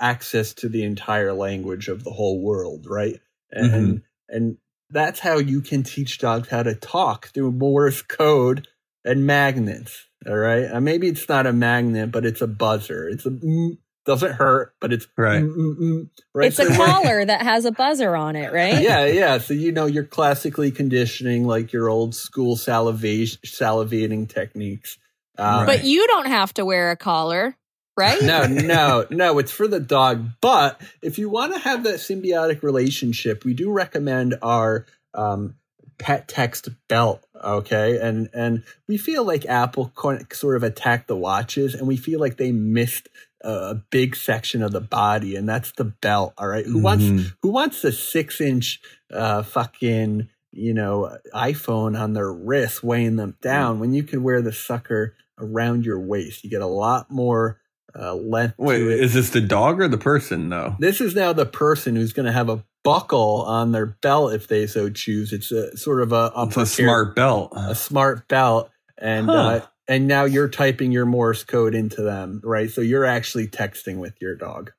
[0.00, 3.20] access to the entire language of the whole world, right?
[3.50, 3.96] And mm-hmm.
[4.28, 4.56] and
[4.90, 8.66] that's how you can teach dogs how to talk through Morse code
[9.04, 10.07] and magnets.
[10.26, 13.08] All right, uh, maybe it's not a magnet, but it's a buzzer.
[13.08, 15.42] It's a mm, doesn't hurt, but it's Right.
[15.42, 16.46] mm, mm, mm, right.
[16.46, 18.82] It's a So when- collar that has a buzzer on it, right?
[18.82, 19.38] yeah, yeah.
[19.38, 24.98] So you know you're classically conditioning like your old school salivation, salivating techniques.
[25.38, 27.56] Um, but you don't have to wear a collar,
[27.96, 28.20] right?
[28.22, 30.30] no, no, no, it's for the dog.
[30.40, 35.54] But if you want to have that symbiotic relationship, we do recommend our um,
[35.98, 37.24] pet text belt.
[37.42, 37.98] Okay.
[37.98, 39.92] And, and we feel like Apple
[40.32, 43.08] sort of attacked the watches and we feel like they missed
[43.40, 46.34] a, big section of the body and that's the belt.
[46.38, 46.66] All right.
[46.66, 47.32] Who wants, Mhm.
[47.42, 48.80] who wants a six inch,
[49.12, 54.42] uh, fucking, you know, iPhone on their wrist weighing them down when you can wear
[54.42, 56.42] the sucker around your waist?
[56.44, 57.60] You get a lot more
[57.98, 60.76] uh, length Wait, is this the dog or the person though?
[60.78, 64.48] This is now the person who's going to have a buckle on their belt if
[64.48, 65.32] they so choose.
[65.32, 67.52] It's a sort of a, It's a smart belt.
[67.56, 69.32] a smart belt, and Huh.
[69.36, 72.70] uh, and now you're typing your Morse code into them, right?
[72.70, 74.72] So you're actually texting with your dog.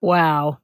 [0.00, 0.58] Wow.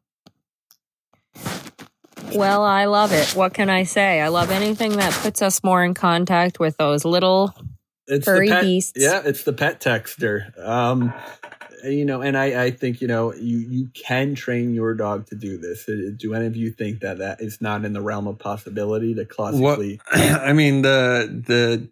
[2.34, 3.28] Well, I love it.
[3.36, 4.20] What can I say?
[4.20, 7.54] I love anything that puts us more in contact with those little
[8.06, 8.92] It's Furry the pet, beasts.
[8.96, 10.58] Yeah, it's the pet texter.
[10.58, 11.12] Um,
[11.84, 15.34] you know, and I, I think you know you you can train your dog to
[15.34, 15.88] do this.
[15.88, 19.14] Uh, Do any of you think that that is not in the realm of possibility
[19.14, 20.00] to classically?
[20.12, 21.88] I mean, the the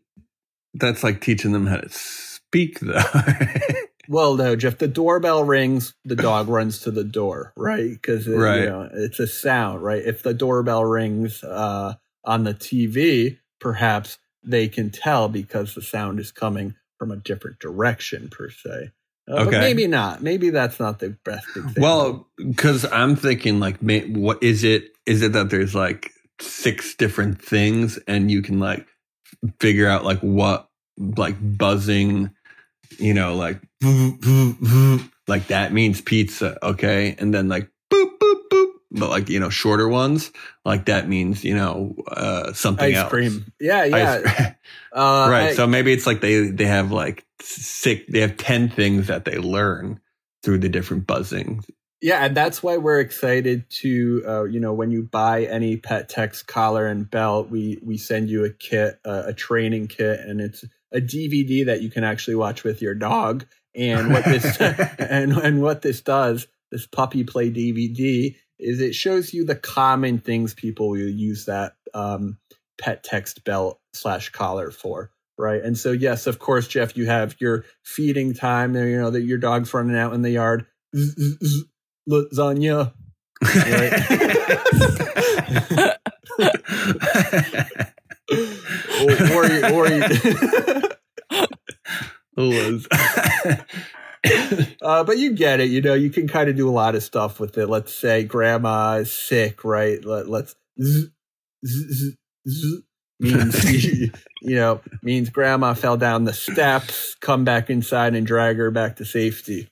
[0.74, 3.02] that's like teaching them how to speak, though.
[4.08, 4.78] Well, no, Jeff.
[4.78, 7.90] The doorbell rings, the dog runs to the door, right?
[7.92, 8.62] Because Right.
[8.62, 10.02] you know, it's a sound, right?
[10.04, 16.18] If the doorbell rings uh, on the TV, perhaps they can tell because the sound
[16.18, 18.90] is coming from a different direction, per se.
[19.30, 19.60] Uh, Okay.
[19.60, 20.22] maybe not.
[20.22, 21.82] Maybe that's not the best example.
[21.82, 24.88] well, because I'm thinking, like, may, what is it?
[25.06, 28.86] Is it that there's like six different things, and you can like
[29.60, 32.30] figure out like what like buzzing,
[32.98, 33.60] you know, like
[35.28, 37.70] like that means pizza, okay, and then like
[38.90, 40.32] but like you know shorter ones,
[40.64, 43.10] like that means you know uh something ice else.
[43.10, 43.52] cream.
[43.60, 44.54] Yeah, yeah.
[44.92, 45.50] Uh, right.
[45.50, 49.24] I- so maybe it's like they they have like six, they have ten things that
[49.24, 50.00] they learn
[50.42, 51.64] through the different buzzings.
[52.02, 56.08] Yeah, and that's why we're excited to, uh, you know, when you buy any pet
[56.08, 60.40] text collar and belt, we we send you a kit, uh, a training kit, and
[60.40, 63.44] it's a DVD that you can actually watch with your dog.
[63.74, 64.56] And what this
[64.98, 70.18] and and what this does, this puppy play DVD, is it shows you the common
[70.18, 72.38] things people will use that um,
[72.80, 75.10] pet text belt slash collar for.
[75.38, 75.62] Right.
[75.62, 79.22] And so, yes, of course, Jeff, you have your feeding time there, you know, that
[79.22, 80.66] your dog's running out in the yard.
[82.08, 82.92] Lasagna.
[89.00, 89.88] Or, or, or
[92.36, 92.86] Was.
[94.82, 95.70] uh, but you get it.
[95.70, 97.68] You know, you can kind of do a lot of stuff with it.
[97.68, 100.04] Let's say grandma is sick, right?
[100.04, 101.10] Let, let's zzz,
[101.66, 102.16] zzz,
[102.48, 102.82] zzz,
[103.18, 103.64] means
[104.42, 107.14] you know means grandma fell down the steps.
[107.20, 109.68] Come back inside and drag her back to safety.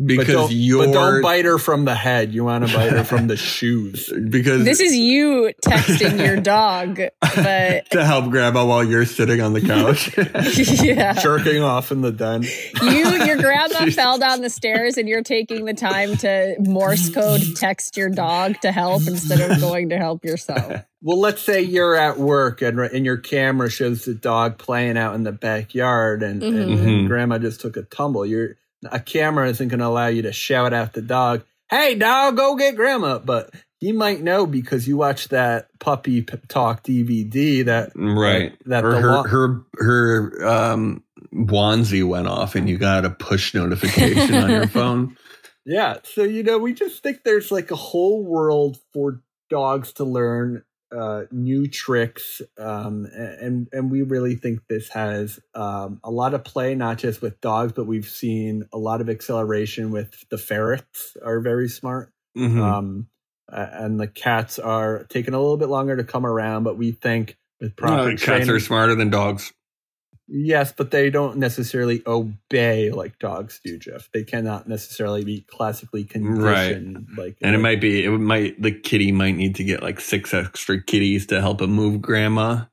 [0.00, 2.32] But because you're but don't bite her from the head.
[2.32, 4.08] You want to bite her from the shoes.
[4.30, 9.54] because This is you texting your dog, but to help grandma while you're sitting on
[9.54, 10.16] the couch.
[10.84, 11.14] yeah.
[11.14, 12.44] jerking off in the den.
[12.80, 17.42] You your grandma fell down the stairs and you're taking the time to Morse code
[17.56, 20.84] text your dog to help instead of going to help yourself.
[21.02, 25.14] Well, let's say you're at work and, and your camera shows the dog playing out
[25.16, 27.06] in the backyard, and, and, and Mhm.
[27.08, 28.24] grandma just took a tumble.
[28.26, 28.56] You're
[28.90, 32.56] a camera isn't going to allow you to shout at the dog, "Hey, dog, go
[32.56, 37.92] get grandma!" But he might know because you watched that puppy p- talk DVD that
[37.94, 38.56] right.
[38.66, 41.02] that or the her lo- her her um
[41.34, 45.16] onesie went off and you got a push notification on your phone.
[45.64, 45.98] Yeah.
[46.02, 50.62] So, you know, we just think there's like a whole world for dogs to learn
[50.96, 52.40] uh, new tricks.
[52.58, 57.22] Um, and, and we really think this has um, a lot of play, not just
[57.22, 62.12] with dogs, but we've seen a lot of acceleration with the ferrets are very smart.
[62.36, 62.60] Mhm.
[62.60, 63.08] Um,
[63.50, 67.36] and the cats are taking a little bit longer to come around, but we think
[67.60, 69.52] with proper No, cats training, are smarter than dogs.
[70.30, 74.10] Yes, but they don't necessarily obey like dogs do, Jeff.
[74.12, 79.10] They cannot necessarily be classically conditioned like And it might be it might the kitty
[79.10, 82.64] might need to get like six extra kitties to help him move grandma.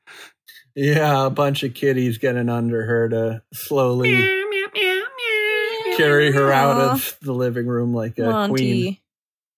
[0.76, 4.12] Yeah, a bunch of kitties getting under her to slowly
[5.96, 8.84] carry her out of the living room like a queen.
[8.86, 9.02] Monty.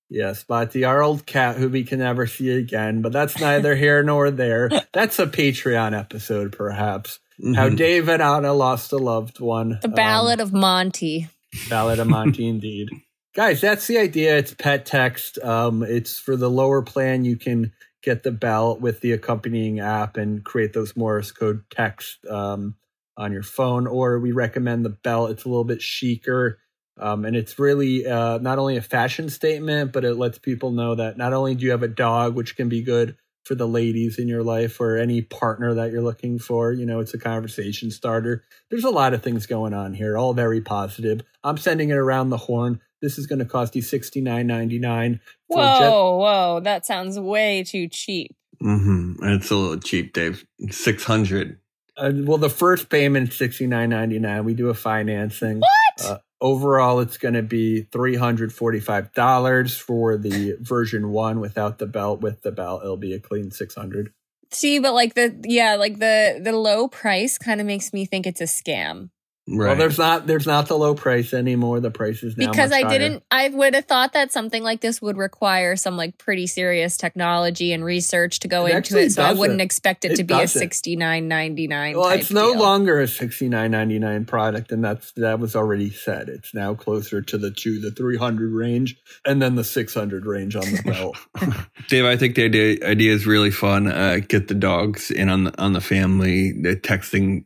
[0.09, 4.03] Yes, Monty, our old cat who we can never see again, but that's neither here
[4.03, 4.69] nor there.
[4.93, 7.19] That's a Patreon episode, perhaps.
[7.55, 7.77] How Mhm.
[7.77, 9.77] Dave and Anna lost a loved one.
[9.81, 11.29] The Um, Ballad of Monty.
[11.69, 12.89] Ballad of Monty, indeed.
[13.35, 14.35] Guys, that's the idea.
[14.37, 15.37] It's pet text.
[15.43, 17.23] Um, it's for the lower plan.
[17.25, 17.71] You can
[18.01, 22.75] get the belt with the accompanying app and create those Morse code text um,
[23.15, 23.85] on your phone.
[23.85, 25.29] Or we recommend the belt.
[25.29, 26.57] It's a little bit chicer.
[26.99, 30.95] Um, and it's really uh, not only a fashion statement, but it lets people know
[30.95, 33.15] that not only do you have a dog, which can be good
[33.47, 36.99] for the ladies in your life or any partner that you're looking for, you know,
[36.99, 38.43] it's a conversation starter.
[38.69, 41.21] There's a lot of things going on here, all very positive.
[41.43, 42.81] I'm sending it around the horn.
[43.01, 45.21] This is going to cost you sixty nine ninety nine.
[45.47, 48.35] Whoa, whoa, that sounds way too cheap.
[48.61, 49.23] Mm-hmm.
[49.23, 50.45] It's a little cheap, Dave.
[50.69, 51.59] Six hundred.
[51.95, 54.45] Uh, well, the first payment sixty nine ninety nine.
[54.45, 55.59] We do a financing.
[55.59, 56.05] What?
[56.05, 61.39] Uh, overall, it's going to be three hundred forty five dollars for the version one
[61.39, 62.21] without the belt.
[62.21, 64.11] With the belt, it'll be a clean six hundred.
[64.51, 68.25] See, but like the yeah, like the the low price kind of makes me think
[68.25, 69.09] it's a scam.
[69.49, 69.67] Right.
[69.67, 71.79] Well, there's not there's not the low price anymore.
[71.79, 72.99] The price is now because much I higher.
[72.99, 76.97] didn't I would have thought that something like this would require some like pretty serious
[76.97, 79.11] technology and research to go It into it.
[79.11, 79.61] So I wouldn't doesn't.
[79.61, 80.59] expect it, It to be a doesn't.
[80.59, 81.97] sixty nine ninety nine.
[81.97, 85.91] Well, it's no longer a sixty nine ninety nine product, and that's that was already
[85.91, 86.27] said.
[86.27, 90.25] It's now closer to the two the three hundred range, and then the six hundred
[90.25, 91.17] range on the belt.
[91.87, 93.87] Dave, I think the idea, idea is really fun.
[93.87, 96.51] Uh, get the dogs in on the on the family.
[96.51, 97.45] The texting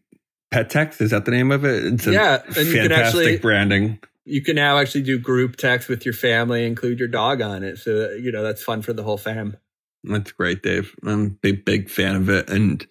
[0.51, 1.85] pet text is that the name of it?
[1.85, 3.99] It's Yeah, and you can fantastic actually- branding.
[4.25, 7.77] you can now actually do group text with your family, include your dog on it.
[7.77, 9.57] So you know that's fun for the whole fam.
[10.03, 10.95] That's great, Dave.
[11.05, 12.49] I'm a big big fan of it.
[12.49, 12.85] And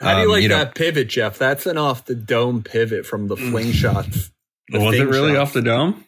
[0.00, 1.38] How do you um, like know, that pivot, Jeff?
[1.38, 4.30] That's an off the dome pivot from the fling shots.
[4.68, 5.48] the Was it really shots.
[5.50, 6.04] off the dome?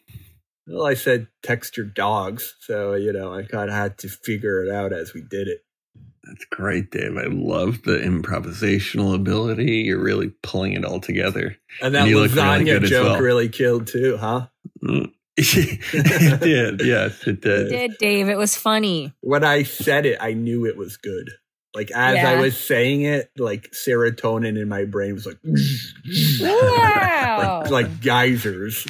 [0.68, 4.62] Well, I said text your dogs, so you know I kind of had to figure
[4.62, 5.62] it out as we did it.
[6.28, 7.16] That's great, Dave.
[7.16, 9.78] I love the improvisational ability.
[9.78, 11.56] You're really pulling it all together.
[11.80, 13.20] And that And you look really lasagna joke well.
[13.20, 14.48] really killed too, huh?
[14.84, 15.10] Mm.
[15.38, 16.84] it did.
[16.84, 17.66] Yes, it did.
[17.66, 18.28] It did Dave?
[18.28, 19.14] It was funny.
[19.20, 21.30] when I said it, I knew it was good.
[21.74, 25.38] Like as I was saying it, like serotonin in my brain was like,
[26.40, 28.86] Wow, like, like geysers.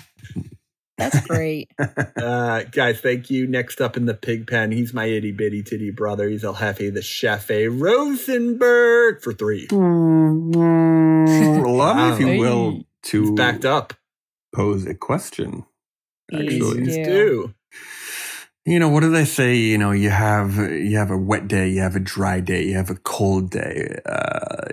[0.99, 1.71] That's great.
[2.19, 3.47] Uh, guys, thank you.
[3.47, 6.29] Next up in the pig pen, he's my itty bitty titty brother.
[6.29, 7.69] He's El Jefe, the Chef A.
[7.69, 9.69] Rosenberg for three.
[9.73, 12.39] Allow me, if you Wow.
[12.39, 13.95] will, He's to backed up.
[14.55, 15.65] pose a question.
[16.33, 17.55] Actually, He's do.
[18.67, 19.55] you know what do they say?
[19.57, 22.75] You know, you have you have a wet day, you have a dry day, you
[22.75, 23.99] have a cold day.
[24.05, 24.67] Uh,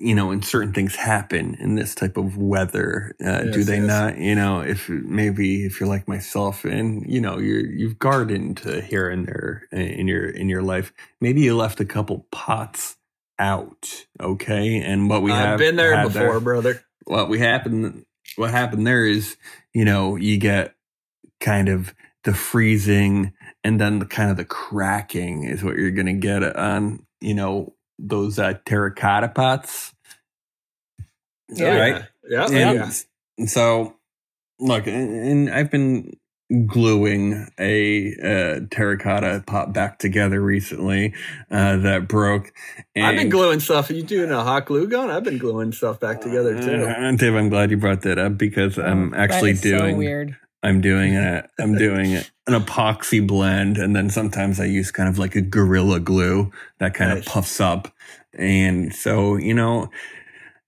[0.00, 3.14] you know, and certain things happen in this type of weather.
[3.24, 3.86] Uh, do they yes.
[3.86, 4.18] not?
[4.18, 9.08] You know, if maybe if you're like myself, and you know, you're you've gardened here
[9.08, 10.92] and there in your in your life.
[11.20, 12.96] Maybe you left a couple pots
[13.38, 14.06] out.
[14.20, 16.82] Okay, and what we have I've been there before, brother.
[17.04, 18.04] what we happened
[18.36, 19.36] what happened there is
[19.72, 20.74] you know you get
[21.40, 23.32] kind of the freezing
[23.64, 27.74] and then the kind of the cracking is what you're gonna get on you know
[27.98, 29.92] those uh, terracotta pots
[31.48, 31.76] Yeah.
[31.78, 32.44] right Yeah.
[32.50, 32.92] and,
[33.38, 33.46] yeah.
[33.46, 33.94] so
[34.60, 36.16] look and, and i've been
[36.66, 41.12] gluing a uh, terracotta pot back together recently
[41.50, 42.52] uh, that broke
[42.96, 43.90] and I've been gluing stuff.
[43.90, 45.10] Are you doing a hot glue gun?
[45.10, 46.86] I've been gluing stuff back together too.
[46.86, 49.78] Uh, Dave, I'm glad you brought that up because I'm actually Oh, That is so
[49.78, 50.36] doing weird.
[50.62, 55.08] I'm doing a I'm doing a, an epoxy blend, and then sometimes I use kind
[55.08, 57.26] of like a gorilla glue that kind Nice.
[57.26, 57.92] of puffs up,
[58.32, 59.90] and so you know.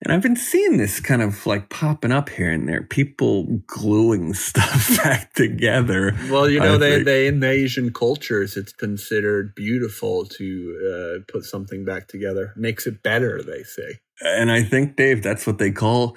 [0.03, 2.83] And I've been seeing this kind of like popping up here and there.
[2.85, 6.17] People gluing stuff back together.
[6.31, 11.21] Well, you know, I they, think- they in the Asian cultures, it's considered beautiful to
[11.21, 12.55] uh, put something back together.
[12.57, 13.99] Makes it better, they say.
[14.23, 16.17] And I think, Dave, that's what they call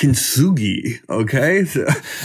[0.00, 1.00] kintsugi.
[1.08, 1.64] Okay.
[1.76, 1.84] So,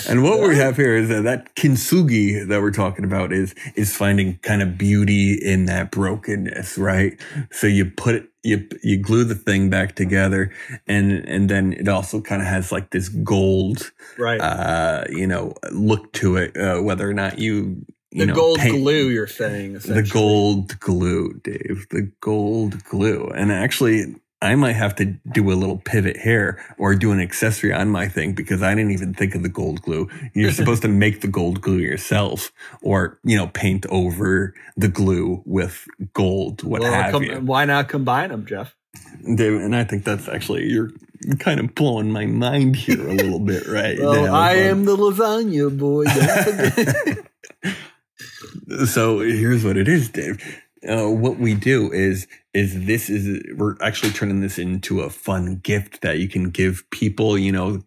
[0.09, 3.95] and what we have here is that, that kintsugi that we're talking about is, is
[3.95, 7.19] finding kind of beauty in that brokenness, right?
[7.51, 10.51] So you put it, you, you glue the thing back together
[10.87, 14.39] and, and then it also kind of has like this gold, Right.
[14.41, 18.59] uh, you know, look to it, uh, whether or not you, you the know, gold
[18.59, 19.73] paint- glue, you're saying.
[19.73, 21.87] the gold glue, Dave.
[21.89, 23.31] The gold glue.
[23.35, 27.71] And actually, I might have to do a little pivot here or do an accessory
[27.71, 30.09] on my thing because I didn't even think of the gold glue.
[30.33, 32.51] You're supposed to make the gold glue yourself
[32.81, 37.39] or, you know, paint over the glue with gold, what Well, have com- you.
[37.39, 38.75] Why not combine them, Jeff?
[39.35, 40.89] Dave, and I think that's actually, you're
[41.39, 43.99] kind of blowing my mind here a little bit, right?
[43.99, 46.05] Well, now, I am the lasagna boy.
[48.85, 50.60] So here's what it is, Dave.
[50.87, 55.57] Uh, what we do is is this is we're actually turning this into a fun
[55.57, 57.37] gift that you can give people.
[57.37, 57.83] You know,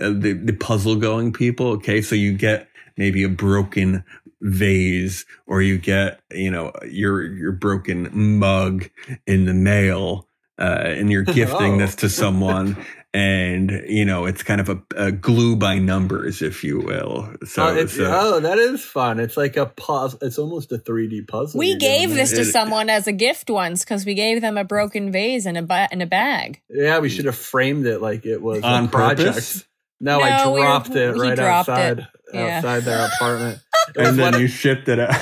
[0.00, 1.68] uh, the the puzzle going people.
[1.72, 4.04] Okay, so you get maybe a broken
[4.40, 8.88] vase or you get you know your your broken mug
[9.26, 10.27] in the mail
[10.58, 11.78] uh, and you're gifting Oh.
[11.78, 12.76] this to someone,
[13.14, 17.32] and you know it's kind of a, a glue by numbers, if you will.
[17.46, 19.18] So, oh, it's, so- oh, that is fun.
[19.20, 20.18] It's like a puzzle.
[20.22, 21.58] It's almost a 3D puzzle.
[21.58, 24.64] we gave this to It- someone as a gift once because we gave them a
[24.64, 26.60] broken vase and a ba- in a bag.
[26.68, 29.28] Yeah, we should have framed it like it was On a project.
[29.28, 29.64] purpose?
[30.00, 31.72] No, I No, we were- dropped it right dropped it.
[31.72, 32.56] outside Yeah.
[32.58, 33.58] outside their apartment.
[33.94, 35.14] It was and then you shipped it out.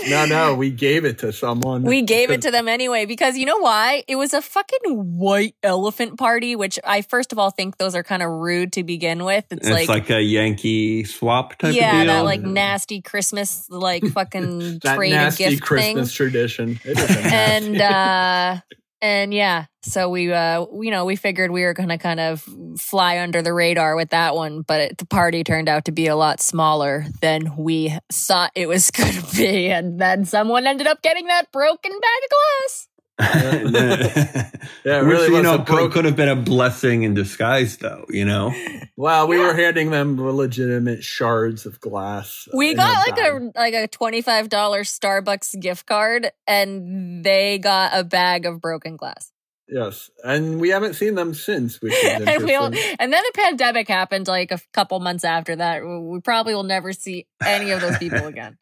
[0.08, 1.82] no, no, we gave it to someone.
[1.82, 4.04] We gave it to them anyway because you know why?
[4.08, 8.02] It was a fucking white elephant party, which I first of all think those are
[8.02, 9.44] kind of rude to begin with.
[9.50, 12.14] It's, It's like, a Yankee swap type yeah, of deal.
[12.14, 16.16] that like nasty Christmas like fucking that trade nasty gift Christmas thing.
[16.16, 16.80] tradition.
[16.84, 18.60] It is and uh
[19.04, 22.40] and yeah so we uh you know we figured we were gonna kind of
[22.78, 26.06] fly under the radar with that one but it, the party turned out to be
[26.06, 29.68] a lot smaller than we thought it was gonna be.
[29.68, 32.88] And then someone ended up getting that broken bag of glass
[33.20, 34.50] yeah,
[34.84, 35.90] it Which, really you know a could, broken.
[35.92, 38.04] could have been a blessing in disguise, though.
[38.08, 38.52] You know,
[38.96, 42.48] well, we were handing them legitimate shards of glass.
[42.52, 43.42] Uh, we in got like bag.
[43.54, 49.30] a like a $25 starbucks gift card and they got a bag of broken glass
[49.68, 53.32] yes, and we haven't seen them since, which is and, we all, and then the
[53.34, 57.80] pandemic happened like a couple months after that we probably will never see any of
[57.80, 58.58] those people again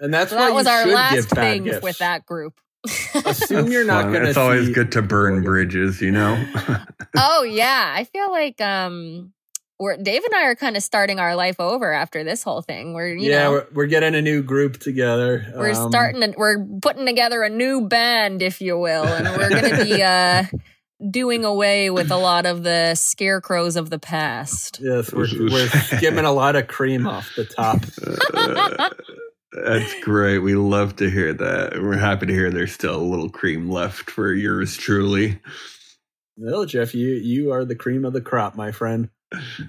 [0.00, 1.82] And that's So why that was you our last thing gifts.
[1.82, 2.60] with that group.
[3.24, 4.28] Assume you're not going to.
[4.28, 6.00] It's always good to burn bridges.
[6.00, 6.44] You know.
[7.16, 9.32] oh yeah, I feel like um,
[9.78, 12.94] we're Dave and I are kind of starting our life over after this whole thing.
[12.94, 15.52] We're you yeah, know we're, we're getting a new group together.
[15.56, 19.50] we're Um, starting to, we're putting together a new band, if you will, and we're
[19.50, 20.44] gonna be uh
[21.10, 24.80] doing away with a lot of the scarecrows of the past.
[24.82, 27.84] Yes, we're, we're skimming a lot of cream off the top.
[29.52, 30.38] That's great.
[30.40, 31.72] We love to hear that.
[31.80, 35.40] We're happy to hear there's still a little cream left for yours truly.
[36.36, 39.08] Well, Jeff, you you are the cream of the crop, my friend.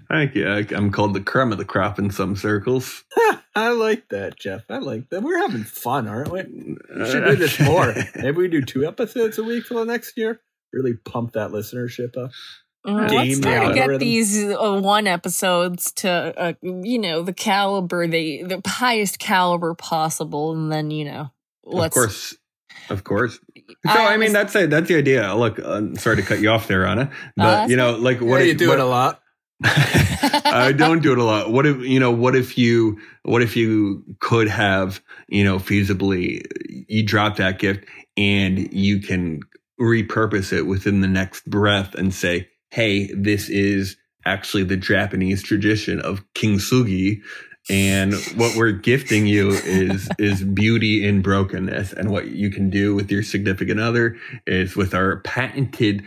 [0.10, 0.48] Thank you.
[0.48, 3.04] I- I'm called the creme of the crop in some circles.
[3.56, 4.64] I like that, Jeff.
[4.70, 5.22] I like that.
[5.24, 6.44] We're having fun, aren't we?
[6.44, 7.94] We should do this more.
[8.16, 10.40] Maybe we do two episodes a week for the next year.
[10.72, 12.32] Really pump that listenership up.
[12.98, 17.34] Uh, Game let's try to get these uh, one episodes to uh, you know the
[17.34, 21.32] caliber they the highest caliber possible, and then you know
[21.64, 22.38] let's of course.
[22.90, 23.40] Of course.
[23.86, 24.70] So I I, mean was- that's it.
[24.70, 25.36] That's the idea.
[25.36, 28.30] Look, uh, sorry to cut you off there, Ana, but that's you know, like What
[28.30, 29.22] what are you doing what- a lot?
[29.64, 31.52] I don't do it a lot.
[31.52, 32.12] What if you know?
[32.12, 32.98] What if you?
[33.24, 36.46] What if you could have you know feasibly
[36.88, 37.86] you drop that gift
[38.16, 39.42] and you can
[39.80, 46.00] repurpose it within the next breath and say, "Hey, this is actually the Japanese tradition
[46.02, 47.22] of kintsugi."
[47.70, 52.96] And what we're gifting you is is beauty in brokenness, and what you can do
[52.96, 54.18] with your significant other
[54.48, 56.04] is with our patented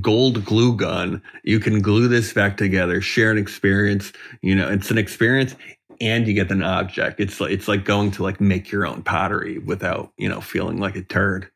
[0.00, 1.22] gold glue gun.
[1.42, 4.12] You can glue this back together, share an experience.
[4.42, 5.54] You know, it's an experience
[6.00, 7.20] and you get an object.
[7.20, 10.78] It's like, it's like going to like make your own pottery without, you know, feeling
[10.78, 11.48] like a turd.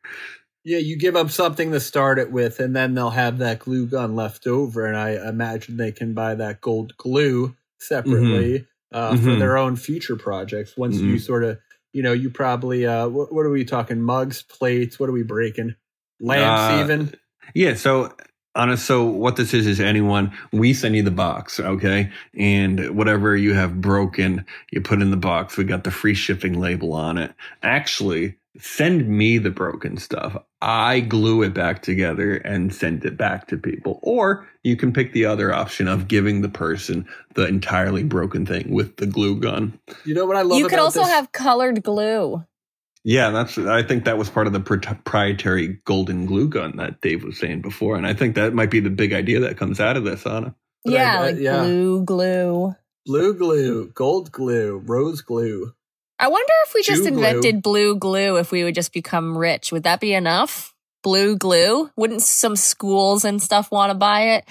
[0.63, 3.87] Yeah, you give them something to start it with, and then they'll have that glue
[3.87, 4.85] gun left over.
[4.85, 9.39] And I imagine they can buy that gold glue separately uh, for Mhm.
[9.39, 10.75] their own future projects.
[10.77, 11.21] Once you Mhm.
[11.21, 11.57] sort of,
[11.93, 14.01] you know, you probably, uh, what, what are we talking?
[14.01, 14.99] Mugs, plates?
[14.99, 15.75] What are we breaking?
[16.19, 17.15] Lamps, Uh, even?
[17.55, 17.73] Yeah.
[17.75, 18.13] So,
[18.53, 22.11] honest, so what this is is anyone, we send you the box, okay?
[22.37, 25.55] And whatever you have broken, you put in the box.
[25.57, 27.33] We got the free shipping label on it.
[27.63, 30.37] Actually, send me the broken stuff.
[30.61, 33.99] I glue it back together and send it back to people.
[34.03, 38.71] Or you can pick the other option of giving the person the entirely broken thing
[38.71, 39.79] with the glue gun.
[40.05, 41.09] You know what I love you could also this?
[41.09, 42.43] have colored glue.
[43.03, 43.57] Yeah, that's.
[43.57, 47.61] I think that was part of the proprietary golden glue gun that Dave was saying
[47.61, 50.23] before, and I think that might be the big idea that comes out of this,
[50.27, 50.53] Ana.
[50.85, 51.63] But yeah, I- I- like yeah.
[51.63, 52.75] blue glue.
[53.07, 55.73] blue glue, gold glue, rose glue.
[56.21, 57.17] I wonder if we just Jew glue.
[57.17, 59.71] invented blue glue, if we would just become rich.
[59.71, 60.73] Would that be enough?
[61.01, 61.89] Blue glue?
[61.95, 64.45] Wouldn't some schools and stuff want to buy it?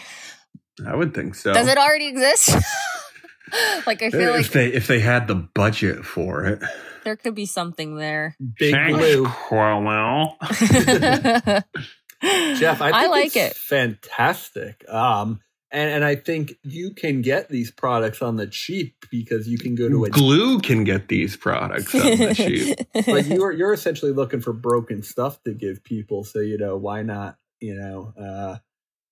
[0.85, 1.53] I would think so.
[1.53, 2.49] Does it already exist?
[3.87, 6.61] like I feel if like they if they had the budget for it.
[7.05, 8.35] there could be something there.
[8.59, 9.27] Big Thanks, glue.
[9.27, 10.39] Cromwell.
[12.23, 13.57] Jeff, I, think I like it's it.
[13.57, 14.85] fantastic.
[14.89, 15.41] Um,
[15.73, 19.75] and, and I think you can get these products on the cheap because you can
[19.75, 22.35] go to a Glue can get these products on the
[22.95, 23.07] cheap.
[23.07, 26.25] but you're you're essentially looking for broken stuff to give people.
[26.25, 27.37] So you know why not?
[27.61, 28.59] You know, uh,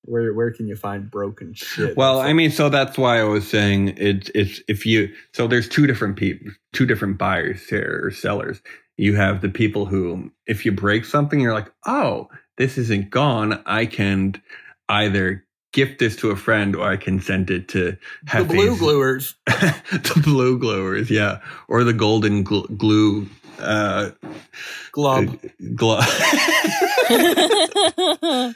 [0.03, 1.97] where where can you find broken shit?
[1.97, 5.69] Well, I mean, so that's why I was saying it's it's if you so there's
[5.69, 8.61] two different people, two different buyers here or sellers.
[8.97, 13.63] You have the people who, if you break something, you're like, oh, this isn't gone,
[13.65, 14.43] I can
[14.89, 17.97] either gift this to a friend or I can send it to
[18.35, 19.35] The blue gluers.
[19.47, 23.29] the blue glowers, yeah, or the golden gl- glue
[23.61, 24.11] uh,
[24.93, 25.39] Glub.
[25.75, 26.05] glove.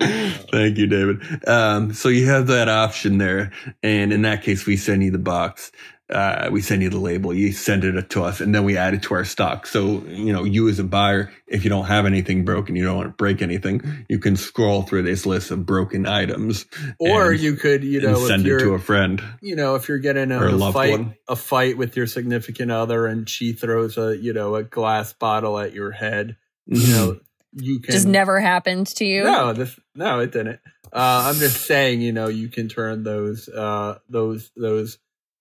[0.00, 1.48] Thank you, David.
[1.48, 3.50] Um, so you have that option there,
[3.82, 5.72] and in that case, we send you the box.
[6.10, 7.34] Uh, we send you the label.
[7.34, 9.66] You send it to us, and then we add it to our stock.
[9.66, 12.96] So you know, you as a buyer, if you don't have anything broken, you don't
[12.96, 16.64] want to break anything, you can scroll through this list of broken items,
[16.98, 19.22] Or and- you could, you know, send it to a friend.
[19.42, 21.14] you know, if you're getting Or a a, fight, one.
[21.28, 25.58] a fight with your significant other, and she throws a, you know, a glass bottle
[25.58, 26.36] at your head,
[26.66, 27.20] you know,
[27.52, 29.24] you can Just never happened to you.
[29.24, 30.60] No, this no, it didn't.
[30.90, 34.98] Uh, I'm just saying, you know, you can turn those uh, those those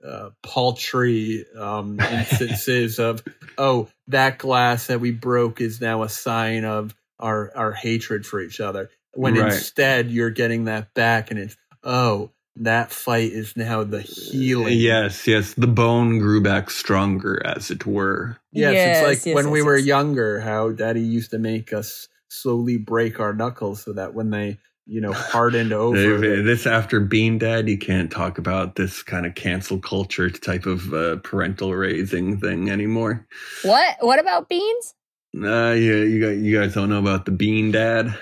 [0.08, 3.24] uh, paltry um, instances of
[3.58, 8.42] oh, that glass that we broke is now a sign of our our hatred for
[8.42, 8.90] each other.
[9.14, 9.54] When Right.
[9.54, 14.78] instead you're getting that back, and it's oh, that fight is now the healing.
[14.80, 15.54] Yes, yes.
[15.56, 18.38] The bone grew back stronger, as it were.
[18.52, 19.86] Yes, Yes, it's like yes, when yes, we were yes.
[19.88, 24.58] younger, how daddy used to make us slowly break our knuckles so that when they,
[24.88, 26.42] you know, hardened over.
[26.42, 30.94] This after Bean Dad, you can't talk about this kind of cancel culture type of
[30.94, 33.28] uh, parental raising thing anymore.
[33.64, 33.98] What?
[34.00, 34.96] What about beans?
[35.36, 38.18] Uh, yeah, you guys, you guys don't know about the Bean Dad.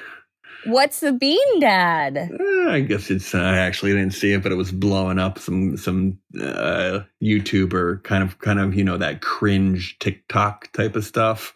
[0.66, 2.18] What's the bean dad?
[2.18, 3.36] Uh, I guess it's.
[3.36, 5.38] Uh, I actually didn't see it, but it was blowing up.
[5.38, 11.06] Some some uh, YouTuber kind of kind of you know that cringe TikTok type of
[11.06, 11.54] stuff.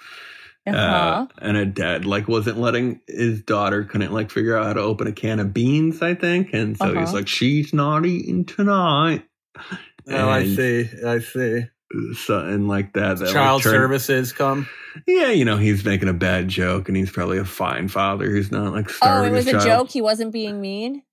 [0.76, 1.28] Uh-huh.
[1.28, 4.82] Uh, and a dad like wasn't letting his daughter couldn't like figure out how to
[4.82, 7.14] open a can of beans, I think, and so he's Uh-huh.
[7.14, 9.24] like, "She's not eating tonight."
[10.12, 10.88] Oh, I see.
[11.06, 11.62] I see.
[12.14, 13.18] Something like that.
[13.18, 14.68] that like, Child turned- services come.
[15.08, 18.52] Yeah, you know, he's making a bad joke, and he's probably a fine father who's
[18.52, 19.64] not like oh, it was a child.
[19.66, 19.90] joke.
[19.90, 21.04] He wasn't being mean.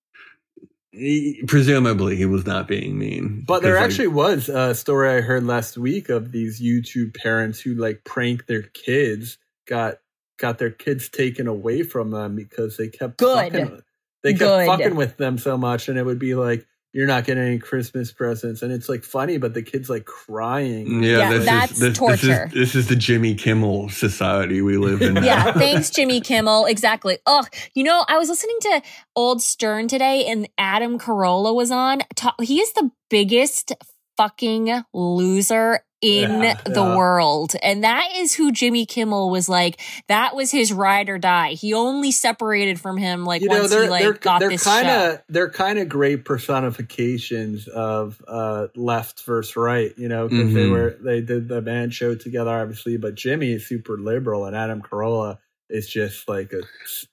[0.93, 3.45] He- presumably, he was not being mean.
[3.47, 7.15] But there 'Cause, like, actually was a story I heard last week of these YouTube
[7.15, 9.37] parents who like prank their kids,
[9.67, 9.99] got
[10.39, 13.53] got their kids taken away from them because they kept Good.
[13.53, 13.83] fucking,
[14.23, 14.67] they kept Good.
[14.67, 18.11] fucking with them so much, and it would be like you're not getting any Christmas
[18.11, 20.87] presents, and it's like funny, but the kids like crying.
[20.87, 22.17] Mm, yeah, Yeah, this that's is this, torture.
[22.27, 25.17] This is, this is the Jimmy Kimmel society we live in.
[25.17, 26.65] Yeah, thanks, Jimmy Kimmel.
[26.65, 27.19] Exactly.
[27.27, 28.83] Ugh, you know, I was listening to
[29.15, 32.01] Old Stern today, and Adam Carolla was on.
[32.41, 33.73] He is the biggest
[34.17, 36.97] fucking loser in Yeah, the yeah.
[36.97, 39.81] world, and that is who Jimmy Kimmel was like.
[40.09, 41.53] That was his ride or die.
[41.53, 44.51] He only separated from him like you know once they're he like they're got they're
[44.51, 45.13] this kind show.
[45.15, 50.65] of they're kind of great personifications of uh left versus right you know because they
[50.67, 50.71] Mhm.
[50.71, 54.83] were they did the band show together obviously but jimmy is super liberal and adam
[54.83, 55.39] carolla
[55.69, 56.63] is just like a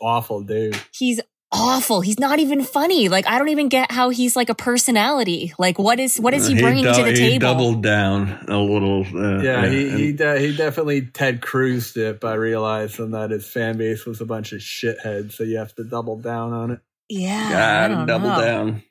[0.02, 1.20] awful dude He's
[1.54, 2.02] awful.
[2.02, 3.08] He's not even funny.
[3.10, 5.54] Like I don't even get how he's like a personality.
[5.60, 7.40] Like what is what is he bringing dou- to the he table?
[7.48, 9.06] doubled down a little.
[9.06, 13.48] Uh, yeah he and- he, de- he definitely ted cruised it by realizing that his
[13.48, 16.80] fan base was a bunch of shitheads so you have to double down on it
[17.10, 17.48] yeah,
[17.86, 18.42] I God, don't double know.
[18.42, 18.84] down.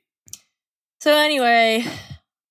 [1.01, 1.85] So anyway,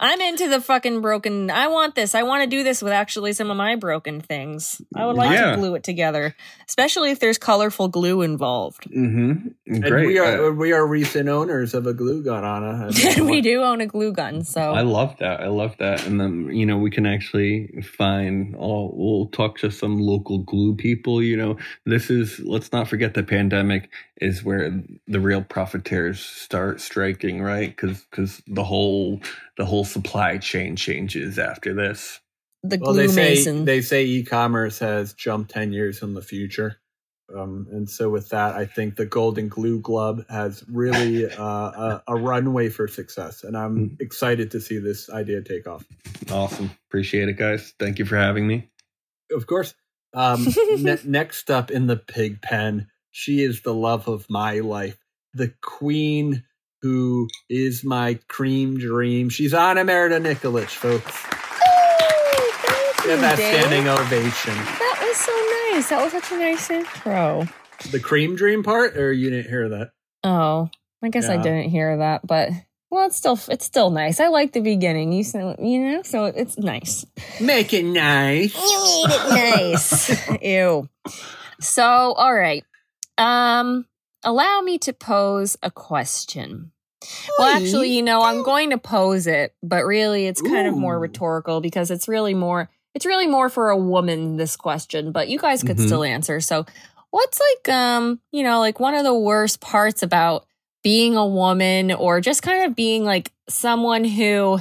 [0.01, 1.51] I'm into the fucking broken.
[1.51, 2.15] I want this.
[2.15, 4.81] I want to do this with actually some of my broken things.
[4.95, 5.51] I would like Yeah.
[5.51, 6.35] to glue it together,
[6.67, 8.89] especially if there's colorful glue involved.
[8.89, 9.47] Mm-hmm.
[9.67, 10.07] and Great.
[10.07, 13.61] we are Uh, we are recent owners of a glue gun anna I we do
[13.61, 15.39] own a glue gun, so I love that.
[15.39, 16.07] I love that.
[16.07, 20.75] And then, you know, we can actually find, oh, we'll talk to some local glue
[20.75, 21.21] people.
[21.21, 23.89] You know, this is, let's not forget the pandemic
[24.19, 24.71] is where
[25.07, 27.69] the real profiteers start striking, right?
[27.69, 29.19] Because because the whole
[29.57, 32.19] the whole supply chain changes after this.
[32.63, 33.65] the Well, glue they say mason.
[33.65, 36.77] they say e-commerce has jumped ten years in the future,
[37.35, 42.03] um, and so with that, I think the Golden Glue Glove has really uh, a,
[42.07, 45.85] a runway for success, and I'm excited to see this idea take off.
[46.31, 46.71] Awesome.
[46.89, 47.73] Appreciate it, guys.
[47.79, 48.69] Thank you for having me.
[49.31, 49.73] Of course.
[50.13, 50.45] Um,
[50.77, 54.97] ne- next up in the pig pen, she is the love of my life,
[55.33, 56.43] the queen
[56.81, 59.29] who is my cream dream.
[59.29, 61.23] She's Ana Merida Nikolic, folks.
[61.31, 63.61] Oh, thank Give you, that Dave.
[63.61, 64.55] standing ovation.
[64.55, 65.31] That was so
[65.75, 65.89] nice.
[65.89, 67.47] That was such a nice intro.
[67.91, 69.91] The cream dream part, or you didn't hear that?
[70.23, 70.69] Oh,
[71.03, 72.51] I guess I didn't hear that, but
[72.91, 74.19] well, it's still it's still nice.
[74.19, 75.13] I like the beginning.
[75.13, 77.05] You said, you know, so it's nice.
[77.39, 78.53] Make it nice.
[78.53, 80.41] You made it nice.
[80.43, 80.89] Ew.
[81.59, 82.63] So, all right.
[83.17, 83.85] Um,
[84.23, 86.70] allow me to pose a question.
[87.37, 90.99] Well, actually, you know, I'm going to pose it, but really it's kind of more
[90.99, 95.39] rhetorical because it's really more it's really more for a woman this question, but you
[95.39, 95.85] guys could Mhm.
[95.85, 96.41] still answer.
[96.41, 96.65] So,
[97.09, 100.45] what's like um you know like one of the worst parts about
[100.83, 104.59] being a woman or just kind of being like someone who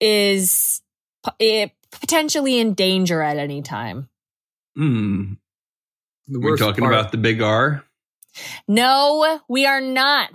[0.00, 0.80] is
[1.24, 4.08] p- eh, potentially in danger at any time
[4.76, 5.32] Hmm.
[6.28, 7.84] The We're talking part- about the big R.
[8.68, 10.30] no we are not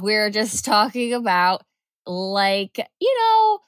[0.00, 1.62] we're just talking about
[2.06, 3.58] like you know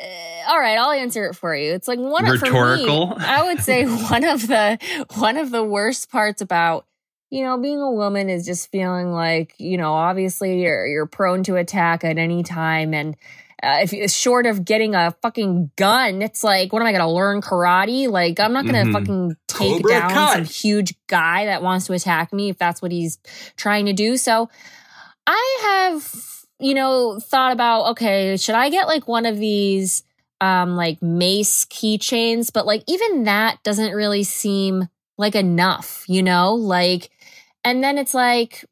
[0.00, 3.14] uh, all right i'll answer it for you it's like one of for me, Rhetorical.
[3.18, 4.78] i would say one of the
[5.14, 6.86] one of the worst parts about
[7.30, 11.42] you know being a woman is just feeling like you know obviously you're you're prone
[11.44, 13.16] to attack at any time and
[13.62, 17.04] uh, if it's short of getting a fucking gun, it's like, what am I going
[17.04, 18.08] to learn karate?
[18.08, 18.92] Like, I'm not going to Mhm.
[18.92, 20.34] fucking take Cobra down Kai.
[20.34, 23.18] some huge guy that wants to attack me if that's what he's
[23.56, 24.16] trying to do.
[24.16, 24.48] So
[25.26, 30.04] I have, you know, thought about, okay, should I get like one of these,
[30.40, 32.52] um, like mace keychains?
[32.52, 37.10] But like, even that doesn't really seem like enough, you know, like,
[37.64, 38.64] and then it's like,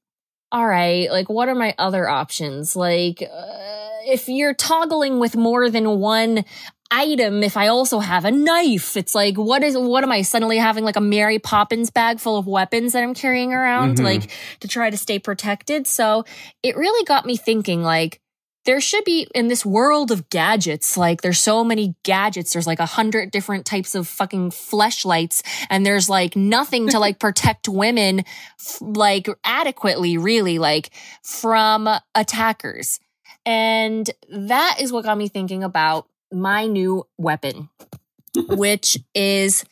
[0.52, 2.76] all right, like, what are my other options?
[2.76, 6.44] Like, uh, if you're toggling with more than one
[6.90, 10.56] item, if I also have a knife, it's like, what is, what am I suddenly
[10.58, 14.04] having like a Mary Poppins bag full of weapons that I'm carrying around, Mhm.
[14.04, 14.30] like
[14.60, 15.86] to try to stay protected?
[15.88, 16.24] So
[16.62, 18.20] it really got me thinking, like,
[18.66, 22.52] there should be in this world of gadgets, like there's so many gadgets.
[22.52, 27.18] There's like a hundred different types of fucking fleshlights, and there's like nothing to like
[27.20, 28.20] protect women
[28.60, 30.90] f- like adequately, really, like
[31.22, 32.98] from attackers.
[33.46, 37.70] And that is what got me thinking about my new weapon,
[38.48, 39.64] which is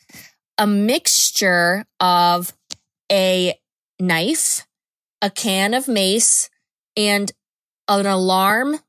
[0.57, 2.53] a mixture of
[3.11, 3.59] a
[3.99, 4.65] knife,
[5.21, 6.49] a can of mace,
[6.95, 7.31] and
[7.87, 8.79] an alarm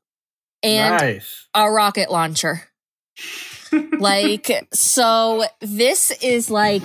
[0.63, 1.47] and nice.
[1.53, 2.61] a rocket launcher.
[3.99, 6.83] like, so this is like,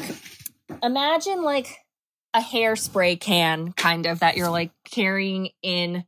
[0.82, 1.68] imagine like
[2.34, 6.04] a hairspray can kind of that you're like carrying in.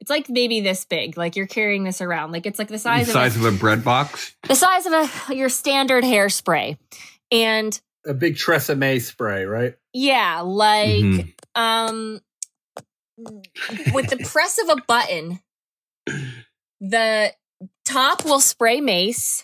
[0.00, 2.32] It's like maybe this big, like you're carrying this around.
[2.32, 4.34] Like it's like the The size, size of, of a bread box.
[4.48, 4.92] the size of
[5.28, 6.78] a your standard hairspray.
[7.30, 9.74] And A big Tresemme spray, right?
[9.92, 11.32] yeah, like Mhm.
[11.54, 12.20] um
[13.92, 15.40] with the press of a button,
[16.80, 17.32] the
[17.84, 19.42] top will spray mace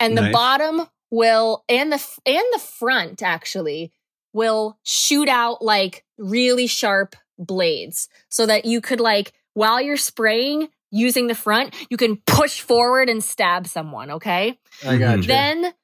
[0.00, 0.32] and the Nice.
[0.32, 3.92] bottom will and the and the front actually
[4.32, 10.68] will shoot out like really sharp blades so that you could like while you're spraying
[10.90, 15.22] using the front you can push forward and stab someone okay I got Mhm.
[15.22, 15.28] you.
[15.28, 15.74] then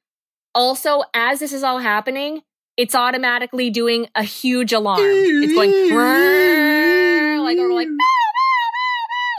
[0.53, 2.41] also as this is all happening
[2.75, 5.71] it's automatically doing a huge alarm it's going
[7.43, 7.87] Like or like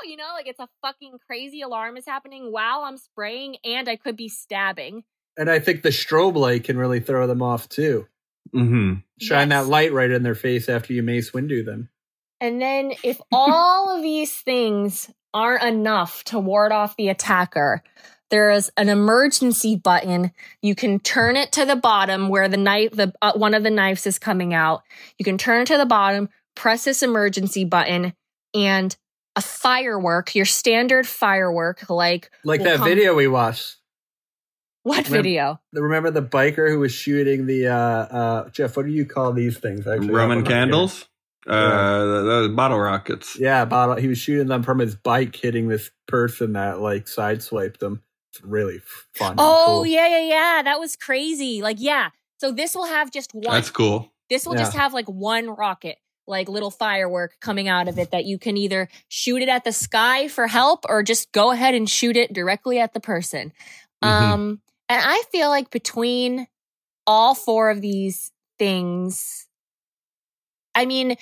[0.05, 3.97] you know like it's a fucking crazy alarm is happening while i'm spraying and i
[3.97, 5.03] could be stabbing
[5.37, 8.07] and I think the strobe light can really throw them off too.
[8.55, 8.95] Mm-hmm.
[9.21, 9.65] Shine Yes.
[9.65, 11.89] that light right in their face after you mace windu them.
[12.41, 17.83] And then if all of these things aren't enough to ward off the attacker,
[18.31, 20.31] there is an emergency button.
[20.63, 23.71] You can turn it to the bottom where the knife, the uh, one of the
[23.71, 24.83] knives is coming out.
[25.19, 28.13] You can turn it to the bottom, press this emergency button,
[28.55, 28.97] and
[29.37, 33.77] a firework, your standard firework, like Like that come- video we watched.
[34.83, 35.61] What Remember- video?
[35.73, 39.59] Remember the biker who was shooting the uh uh Jeff, what do you call these
[39.59, 39.87] things?
[39.87, 41.09] Actually, Roman I'll- candles.
[41.47, 41.53] Yeah.
[41.55, 43.39] Uh, the, the bottle rockets.
[43.39, 43.97] Yeah, bottle.
[43.97, 48.03] He was shooting them from his bike, hitting this person that like sideswiped them.
[48.33, 48.81] It's really
[49.13, 49.35] fun.
[49.39, 49.87] Oh cool.
[49.87, 50.23] yeah, yeah,
[50.57, 50.63] yeah.
[50.63, 51.61] That was crazy.
[51.63, 52.11] Like yeah.
[52.39, 53.55] So this will have just one.
[53.55, 54.11] That's cool.
[54.31, 54.61] This will Yeah.
[54.61, 58.57] just have like one rocket, like little firework coming out of it that you can
[58.57, 62.33] either shoot it at the sky for help or just go ahead and shoot it
[62.33, 63.53] directly at the person.
[64.03, 64.09] Mhm.
[64.09, 66.47] Um, and I feel like between
[67.07, 69.47] all four of these things,
[70.75, 71.17] I mean,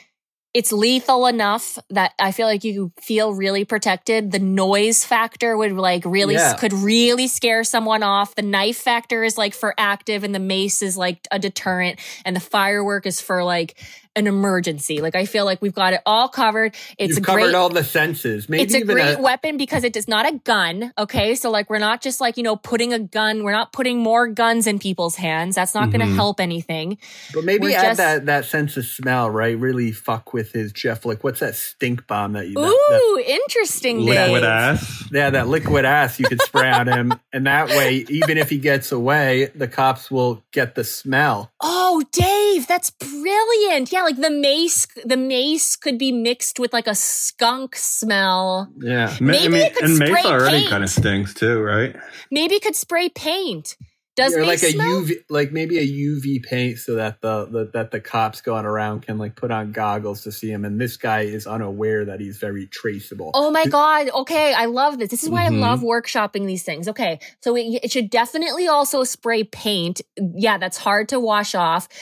[0.54, 4.32] it's lethal enough that I feel like you feel really protected.
[4.32, 6.54] The noise factor would like really Yeah.
[6.58, 8.34] could really scare someone off.
[8.34, 12.36] The knife factor is like for active, and the mace is like a deterrent, and
[12.36, 13.78] the firework is for like
[14.16, 15.00] an emergency.
[15.00, 16.74] Like I feel like we've got it all covered.
[16.98, 18.48] It's You've a covered great all the senses.
[18.48, 20.92] Maybe it's a even great weapon because it is not a gun.
[20.98, 21.34] Okay.
[21.34, 24.28] So, like, we're not just like, you know, putting a gun, we're not putting more
[24.28, 25.54] guns in people's hands.
[25.54, 26.14] That's not going to mm-hmm.
[26.16, 26.98] help anything.
[27.32, 29.56] But maybe We're add just- that that sense of smell, right?
[29.58, 31.04] Really fuck with his Jeff.
[31.04, 32.54] Like, what's that stink bomb that you?
[32.54, 34.44] that- Ooh, that- interesting, Liquid Dave.
[34.44, 35.08] ass.
[35.12, 38.58] yeah, that liquid ass you could spray on him, and that way, even if he
[38.58, 41.50] gets away, the cops will get the smell.
[41.60, 43.92] Oh, Dave, that's brilliant.
[43.92, 48.72] Yeah, like the mace, the mace could be mixed with like a skunk smell.
[48.78, 50.70] Yeah, Ma- Maybe it could and mace already paint.
[50.70, 51.96] kind of stinks too, right?
[52.30, 53.76] Maybe it could spray paint.
[54.14, 55.00] Does or me like a smell?
[55.02, 59.00] UV, like maybe a UV paint, so that the, the that the cops going around
[59.00, 62.36] can like put on goggles to see him, and this guy is unaware that he's
[62.36, 63.30] very traceable.
[63.32, 64.10] Oh my god!
[64.10, 65.08] Okay, I love this.
[65.08, 65.56] This is why Mhm.
[65.56, 66.88] I love workshopping these things.
[66.88, 70.02] Okay, so it, it should definitely also spray paint.
[70.18, 71.94] Yeah, that's hard to wash off, b-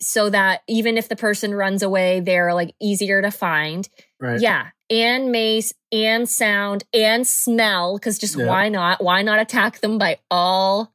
[0.00, 3.88] so that even if the person runs away, they're like easier to find.
[4.20, 4.40] right?
[4.40, 8.46] Yeah, and mace and sound and smell because just Yeah.
[8.46, 9.02] why not?
[9.02, 10.92] Why not attack them by all?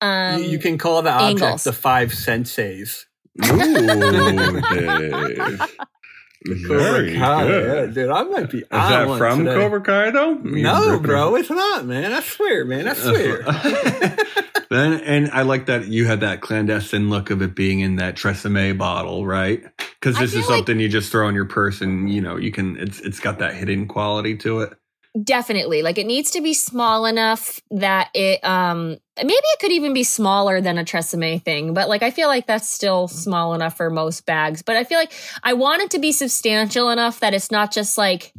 [0.00, 1.64] Um, you, you can call the object angles.
[1.64, 3.04] the five senseis.
[3.44, 3.52] Ooh,
[6.44, 6.66] Dave.
[6.66, 7.88] Very Cobra Kai, good.
[7.88, 8.58] yeah, dude, I might be.
[8.58, 10.34] Is that from Cobra Kai though?
[10.34, 12.12] No, bro, it's not, man.
[12.12, 12.88] I swear, man.
[12.88, 13.42] I swear.
[14.70, 18.16] then and I like that you had that clandestine look of it being in that
[18.16, 19.62] Tresemme bottle, right?
[20.00, 22.36] Because this is feel like- something you just throw in your purse, and you know
[22.36, 22.76] you can.
[22.76, 24.72] It's it's got that hidden quality to it.
[25.20, 25.82] Definitely.
[25.82, 30.04] Like it needs to be small enough that it um maybe it could even be
[30.04, 33.90] smaller than a Tresemme thing but like I feel like that's still small enough for
[33.90, 34.62] most bags.
[34.62, 37.98] But I feel like I want it to be substantial enough that it's not just
[37.98, 38.32] like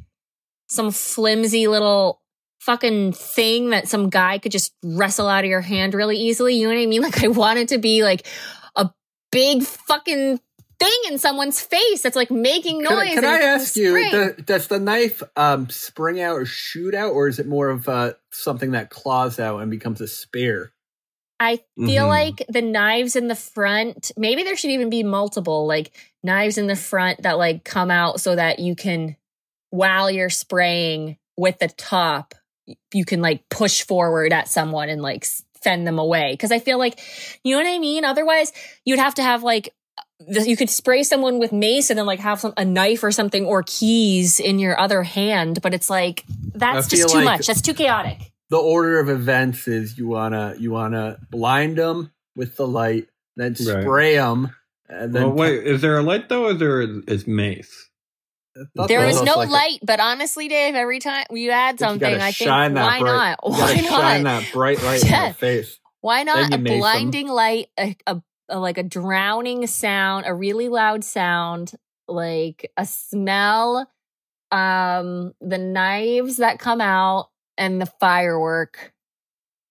[0.67, 2.21] some flimsy little
[2.59, 6.55] fucking thing that some guy could just wrestle out of your hand really easily.
[6.55, 7.01] You know what I mean?
[7.03, 8.25] Like I want it to be like
[8.75, 8.89] a
[9.31, 10.39] big fucking
[10.83, 14.11] thing in someone's face that's like making noise Can, I- can I ask you, spring.
[14.11, 17.87] do- does the knife um, spring out or shoot out, or is it more of
[17.89, 20.71] uh, something that claws out and becomes a spear?
[21.39, 22.07] I feel Mhm.
[22.07, 25.91] like the knives in the front, maybe there should even be multiple like
[26.23, 29.17] knives in the front that like come out so that you can,
[29.69, 32.33] while you're spraying with the top,
[32.93, 35.25] you can like push forward at someone and like
[35.63, 36.37] fend them away.
[36.37, 36.99] Cause I feel like,
[37.43, 38.05] you know what I mean?
[38.05, 38.53] Otherwise,
[38.85, 39.71] you'd have to have like, the-
[40.27, 43.45] you could spray someone with mace and then like have some a knife or something
[43.45, 46.23] or keys in your other hand, but it's like
[46.55, 47.47] that's just too like- much.
[47.47, 48.31] That's too chaotic.
[48.49, 53.55] The order of events is you wanna you wanna blind them with the light, then
[53.65, 53.81] Right.
[53.83, 54.55] spray them,
[54.87, 56.45] and then well, wait, is there a light though?
[56.45, 57.89] Or is there is mace?
[58.55, 61.25] I thought There that is was no like a- light, but honestly, Dave, every time
[61.31, 63.39] you add something, gotta I think shine why bright- not?
[63.43, 64.43] Why gotta shine not?
[64.43, 65.25] that bright light in Yeah.
[65.25, 65.79] your face.
[66.01, 66.79] Why not a mace 'em.
[66.79, 71.73] blinding light, a, a, a like a drowning sound, a really loud sound,
[72.07, 73.89] like a smell,
[74.51, 78.93] um, the knives that come out, and the firework.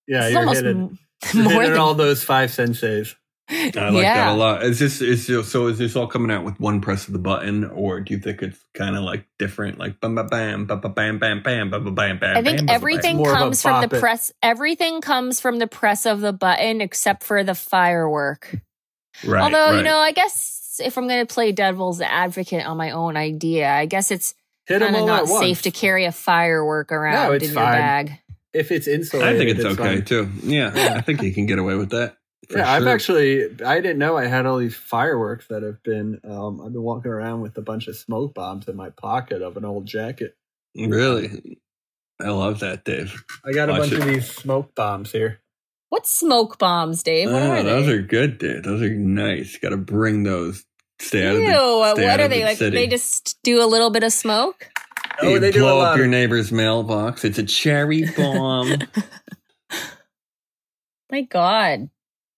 [0.06, 0.98] Yeah, It's you're almost hitting,
[1.34, 3.14] m- more hitting than all those five senseis.
[3.52, 4.62] I like that a lot.
[4.62, 5.66] Is this is this- so?
[5.66, 8.42] Is this all coming out with one press of the button, or do you think
[8.42, 11.94] it's kind of like different, like bam, bam, bam, bam, bam, bam, bam, bam, bam,
[11.94, 12.36] bam, bam?
[12.36, 14.00] I think bam, bam, everything more comes from the it.
[14.00, 14.32] press.
[14.42, 18.56] Everything comes from the press of the button, except for the firework.
[19.24, 22.90] Right, Although, you know, I guess if I'm going to play devil's advocate on my
[22.92, 24.34] own idea, I guess it's
[24.68, 25.40] kind of not at once.
[25.40, 28.18] safe to carry a firework around it's in your bag.
[28.54, 29.34] if it's insulated.
[29.34, 30.04] I think it's, okay fine.
[30.04, 30.30] too.
[30.42, 30.94] Yeah, Yeah.
[30.94, 32.16] I think you can get away with that.
[32.50, 36.20] For yeah, I've actually I didn't know I had all these fireworks that have been
[36.24, 39.56] um I've been walking around with a bunch of smoke bombs in my pocket of
[39.56, 40.36] an old jacket.
[40.76, 41.58] really.
[42.20, 43.24] I love that, Dave.
[43.44, 43.98] I got a Watch bunch it.
[44.00, 45.40] of these smoke bombs here.
[45.88, 47.30] What smoke bombs, Dave?
[47.30, 48.62] What Oh, are those are good, Dave.
[48.62, 49.58] Those are nice.
[49.58, 50.64] Got to bring those.
[51.00, 51.94] Stay out Ew, of the.
[51.94, 52.58] stay what out are of they the like?
[52.58, 52.76] city.
[52.76, 54.68] They just do a little bit of smoke?
[55.20, 57.24] Oh, you they do a blow lot up your neighbor's mailbox.
[57.24, 58.78] It's a cherry bomb.
[61.10, 61.90] My God.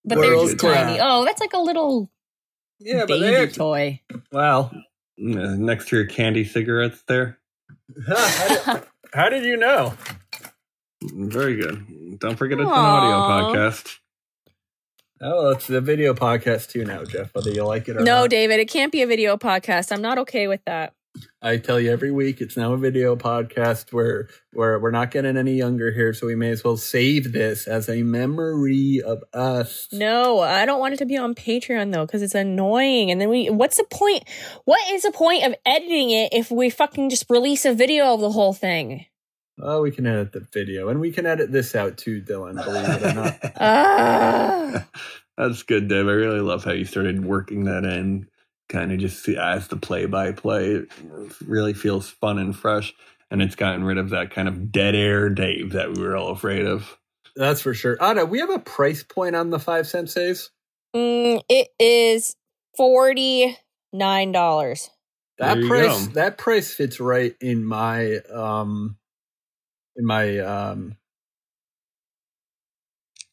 [0.05, 0.99] But they're World just tiny.
[1.01, 2.11] Oh, that's like a little
[2.79, 4.01] Yeah, baby they act- toy.
[4.33, 4.71] well.
[5.17, 7.39] Uh, next to your candy cigarettes, there.
[8.09, 8.83] how, did,
[9.13, 9.95] how did you know?
[11.03, 12.19] Very good.
[12.19, 13.99] Don't forget it's an audio podcast.
[15.21, 17.33] Oh, it's a video podcast too now, Jeff.
[17.35, 18.21] Whether you like it or No, not.
[18.23, 19.93] No, David, it can't be a video podcast.
[19.93, 20.95] I'm not okay with that.
[21.41, 25.37] I tell you every week it's now a video podcast where where we're not getting
[25.37, 29.89] any younger here, so we may as well save this as a memory of us.
[29.93, 33.11] No, I don't want it to be on Patreon though, because it's annoying.
[33.11, 34.25] And then we, what's the point?
[34.65, 38.21] What is the point of editing it if we fucking just release a video of
[38.21, 39.07] the whole thing?
[39.61, 42.63] Oh, we can edit the video, and we can edit this out too, Dylan.
[42.65, 43.39] Believe it or not.
[43.61, 44.87] Ah.
[45.37, 46.07] That's good, Dave.
[46.07, 48.29] I really love how you started working that in,
[48.69, 50.71] kind of just as the play by play.
[50.73, 50.89] It
[51.45, 52.95] really feels fun and fresh.
[53.31, 56.31] And it's gotten rid of that kind of dead air Dave that we were all
[56.31, 56.99] afraid of.
[57.37, 58.01] That's for sure.
[58.01, 60.51] Ana, we have a price point on the five senseis.
[60.95, 62.37] Mm, it is
[62.77, 63.59] forty
[63.93, 64.91] nine dollars.
[65.39, 66.13] That There price go.
[66.13, 68.97] that price fits right in my um
[69.97, 70.97] in my um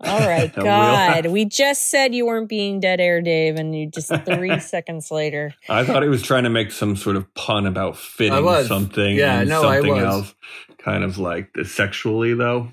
[0.04, 4.12] All right, God, we just said you weren't being dead air, Dave, and you just
[4.26, 5.54] three seconds later.
[5.70, 8.68] I thought he was trying to make some sort of pun about fitting I was.
[8.68, 10.04] something Yeah, and no, I something was.
[10.04, 10.36] else.
[10.80, 12.70] Kind of like the sexually, though.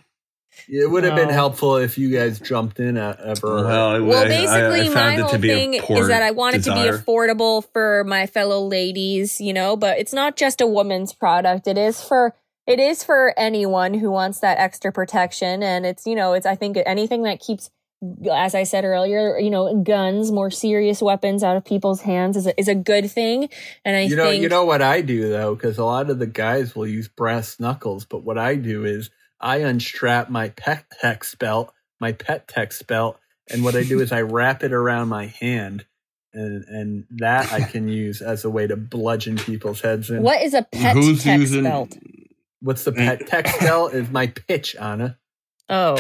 [0.68, 1.34] It would have been No.
[1.34, 3.64] helpful if you guys jumped in at ever.
[3.64, 6.08] Well, Well, I- I- basically, I my found it whole to be a thing is
[6.08, 9.76] that I want it to be affordable for my fellow ladies, you know.
[9.76, 12.34] But it's not just a woman's product; it is for
[12.68, 15.62] it is for anyone who wants that extra protection.
[15.62, 17.70] And it's you know, it's I think anything that keeps,
[18.30, 22.46] as I said earlier, you know, guns, more serious weapons out of people's hands is
[22.46, 23.48] a, is a good thing.
[23.86, 26.18] And I you know, think you know what I do though, because a lot of
[26.18, 29.08] the guys will use brass knuckles, but what I do is
[29.40, 33.18] I unstrap my pet text belt, my pet text belt,
[33.50, 35.86] and what I do is I wrap it around my hand,
[36.34, 40.22] and and that I can use as a way to bludgeon people's heads in.
[40.22, 41.64] what is a pet Who's text using?
[41.64, 41.96] belt?
[42.60, 43.92] What's the pet text belt?
[43.94, 45.18] Is my pitch, Ana?
[45.68, 45.96] Oh,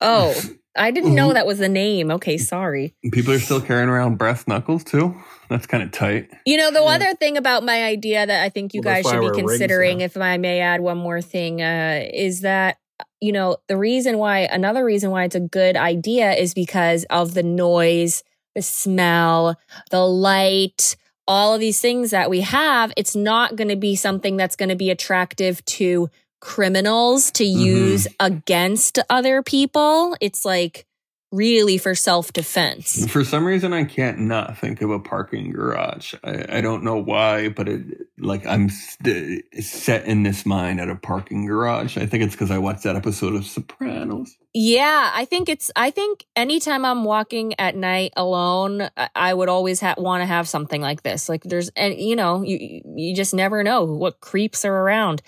[0.00, 0.40] oh,
[0.76, 2.10] I didn't know that was the name.
[2.10, 2.94] Okay, sorry.
[3.12, 5.14] People are still carrying around brass knuckles too.
[5.48, 6.30] That's kind of tight.
[6.46, 6.94] You know, the Yeah.
[6.94, 10.16] other thing about my idea that I think you Well, guys should be considering, if
[10.16, 12.78] I may add one more thing, uh, is that,
[13.20, 17.34] you know, the reason why, another reason why it's a good idea is because of
[17.34, 18.22] the noise,
[18.54, 19.56] the smell,
[19.90, 20.96] the light,
[21.26, 22.92] all of these things that we have.
[22.96, 26.10] It's not going to be something that's going to be attractive to
[26.40, 27.60] criminals to Mm-hmm.
[27.60, 30.16] use against other people.
[30.20, 30.86] It's like
[31.34, 33.10] really for self defense.
[33.10, 36.14] For some reason, I can't not think of a parking garage.
[36.22, 37.84] I, I don't know why, but it
[38.18, 41.96] like I'm st- set in this mind at a parking garage.
[41.96, 44.36] I think it's because I watched that episode of Sopranos.
[44.52, 45.70] Yeah, I think it's.
[45.74, 50.48] I think anytime I'm walking at night alone, I- would always ha- want to have
[50.48, 51.28] something like this.
[51.28, 55.22] Like there's, and you know, you you just never know what creeps are around,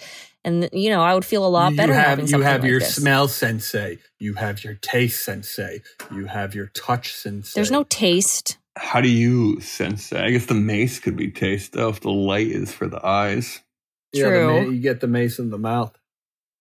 [0.46, 2.70] and you know, I would feel a lot you better have having you have like
[2.70, 2.94] your this.
[2.94, 5.82] smell sensei, you have your taste sensei,
[6.12, 7.52] you have your touch sensei.
[7.56, 8.56] There's no taste.
[8.78, 10.24] How do you sense that?
[10.24, 13.60] I guess the mace could be taste though if the light is for the eyes.
[14.12, 14.62] Yeah, the True.
[14.62, 15.98] ma- you get the mace in the mouth,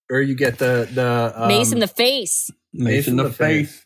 [0.09, 2.49] or you get the the um, Mace in the face.
[2.73, 3.85] Mace, in the, face.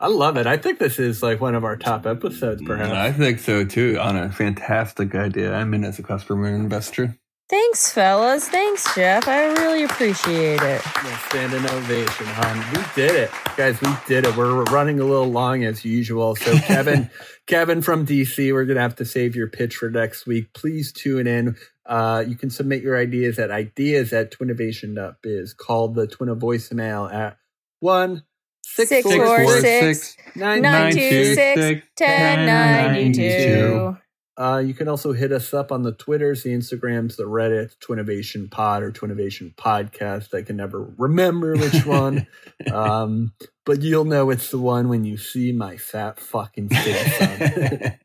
[0.00, 0.46] I love it.
[0.46, 2.92] I think this is like one of our top episodes, perhaps.
[2.92, 3.98] I think so too.
[4.00, 5.52] On a fantastic idea.
[5.52, 7.18] I'm in as a customer and investor.
[7.48, 8.48] Thanks, fellas.
[8.48, 9.28] Thanks, Jeff.
[9.28, 10.80] I really appreciate it.
[10.84, 12.58] Yeah, standing ovation, hon.
[12.72, 13.78] We did it, guys.
[13.82, 14.34] We did it.
[14.36, 16.34] We're running a little long as usual.
[16.34, 17.10] So, Kevin,
[17.46, 20.54] Kevin from DC, we're gonna have to save your pitch for next week.
[20.54, 21.56] Please tune in.
[21.84, 25.52] Uh, you can submit your ideas at ideas at twinnovation.biz.
[25.52, 27.36] Call the Twinna voicemail at
[27.80, 28.22] one
[28.64, 31.34] six Six four four six six nine nine two.
[31.34, 33.96] six ten ninety two.
[34.42, 38.50] Uh, you can also hit us up on the Twitters, the Instagrams, the Reddit, Twinnovation
[38.50, 40.34] Pod or Twinnovation Podcast.
[40.34, 42.26] I can never remember which one.
[42.72, 43.32] um,
[43.64, 47.98] but you'll know it's the one when you see my fat fucking face on it.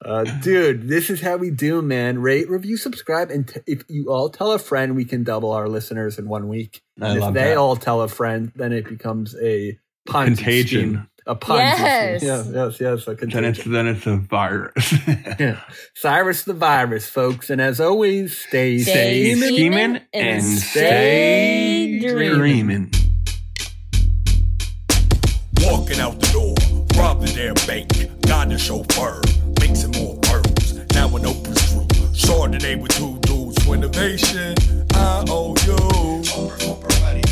[0.04, 2.18] Uh, dude, this is how we do, man.
[2.20, 5.68] Rate, review, subscribe, and t- if you all tell a friend, we can double our
[5.68, 6.80] listeners in one week.
[7.00, 7.58] I And if they that.
[7.58, 9.78] all tell a friend, then it becomes a
[10.08, 10.90] Contagion.
[10.90, 11.08] scheme.
[11.26, 12.20] A Ponzi Yes.
[12.20, 12.28] scheme.
[12.30, 13.06] Yes, yes, yes.
[13.08, 13.72] A Then it's contagion.
[13.72, 14.92] then it's a virus.
[15.38, 15.60] Yeah.
[15.94, 17.48] Cyrus the virus, folks.
[17.50, 22.38] And as always, stay, Stay stay scheming scheming and and stay stay dreaming.
[22.38, 22.90] dreaming.
[25.60, 26.54] Walking out the door,
[27.00, 27.88] robbed the damn bank,
[28.26, 29.20] got the chauffeur,
[29.60, 30.74] mixing more pearls.
[30.92, 34.54] Now an open screw, Chardonnay with two dudes, for innovation,
[34.94, 37.31] I owe you.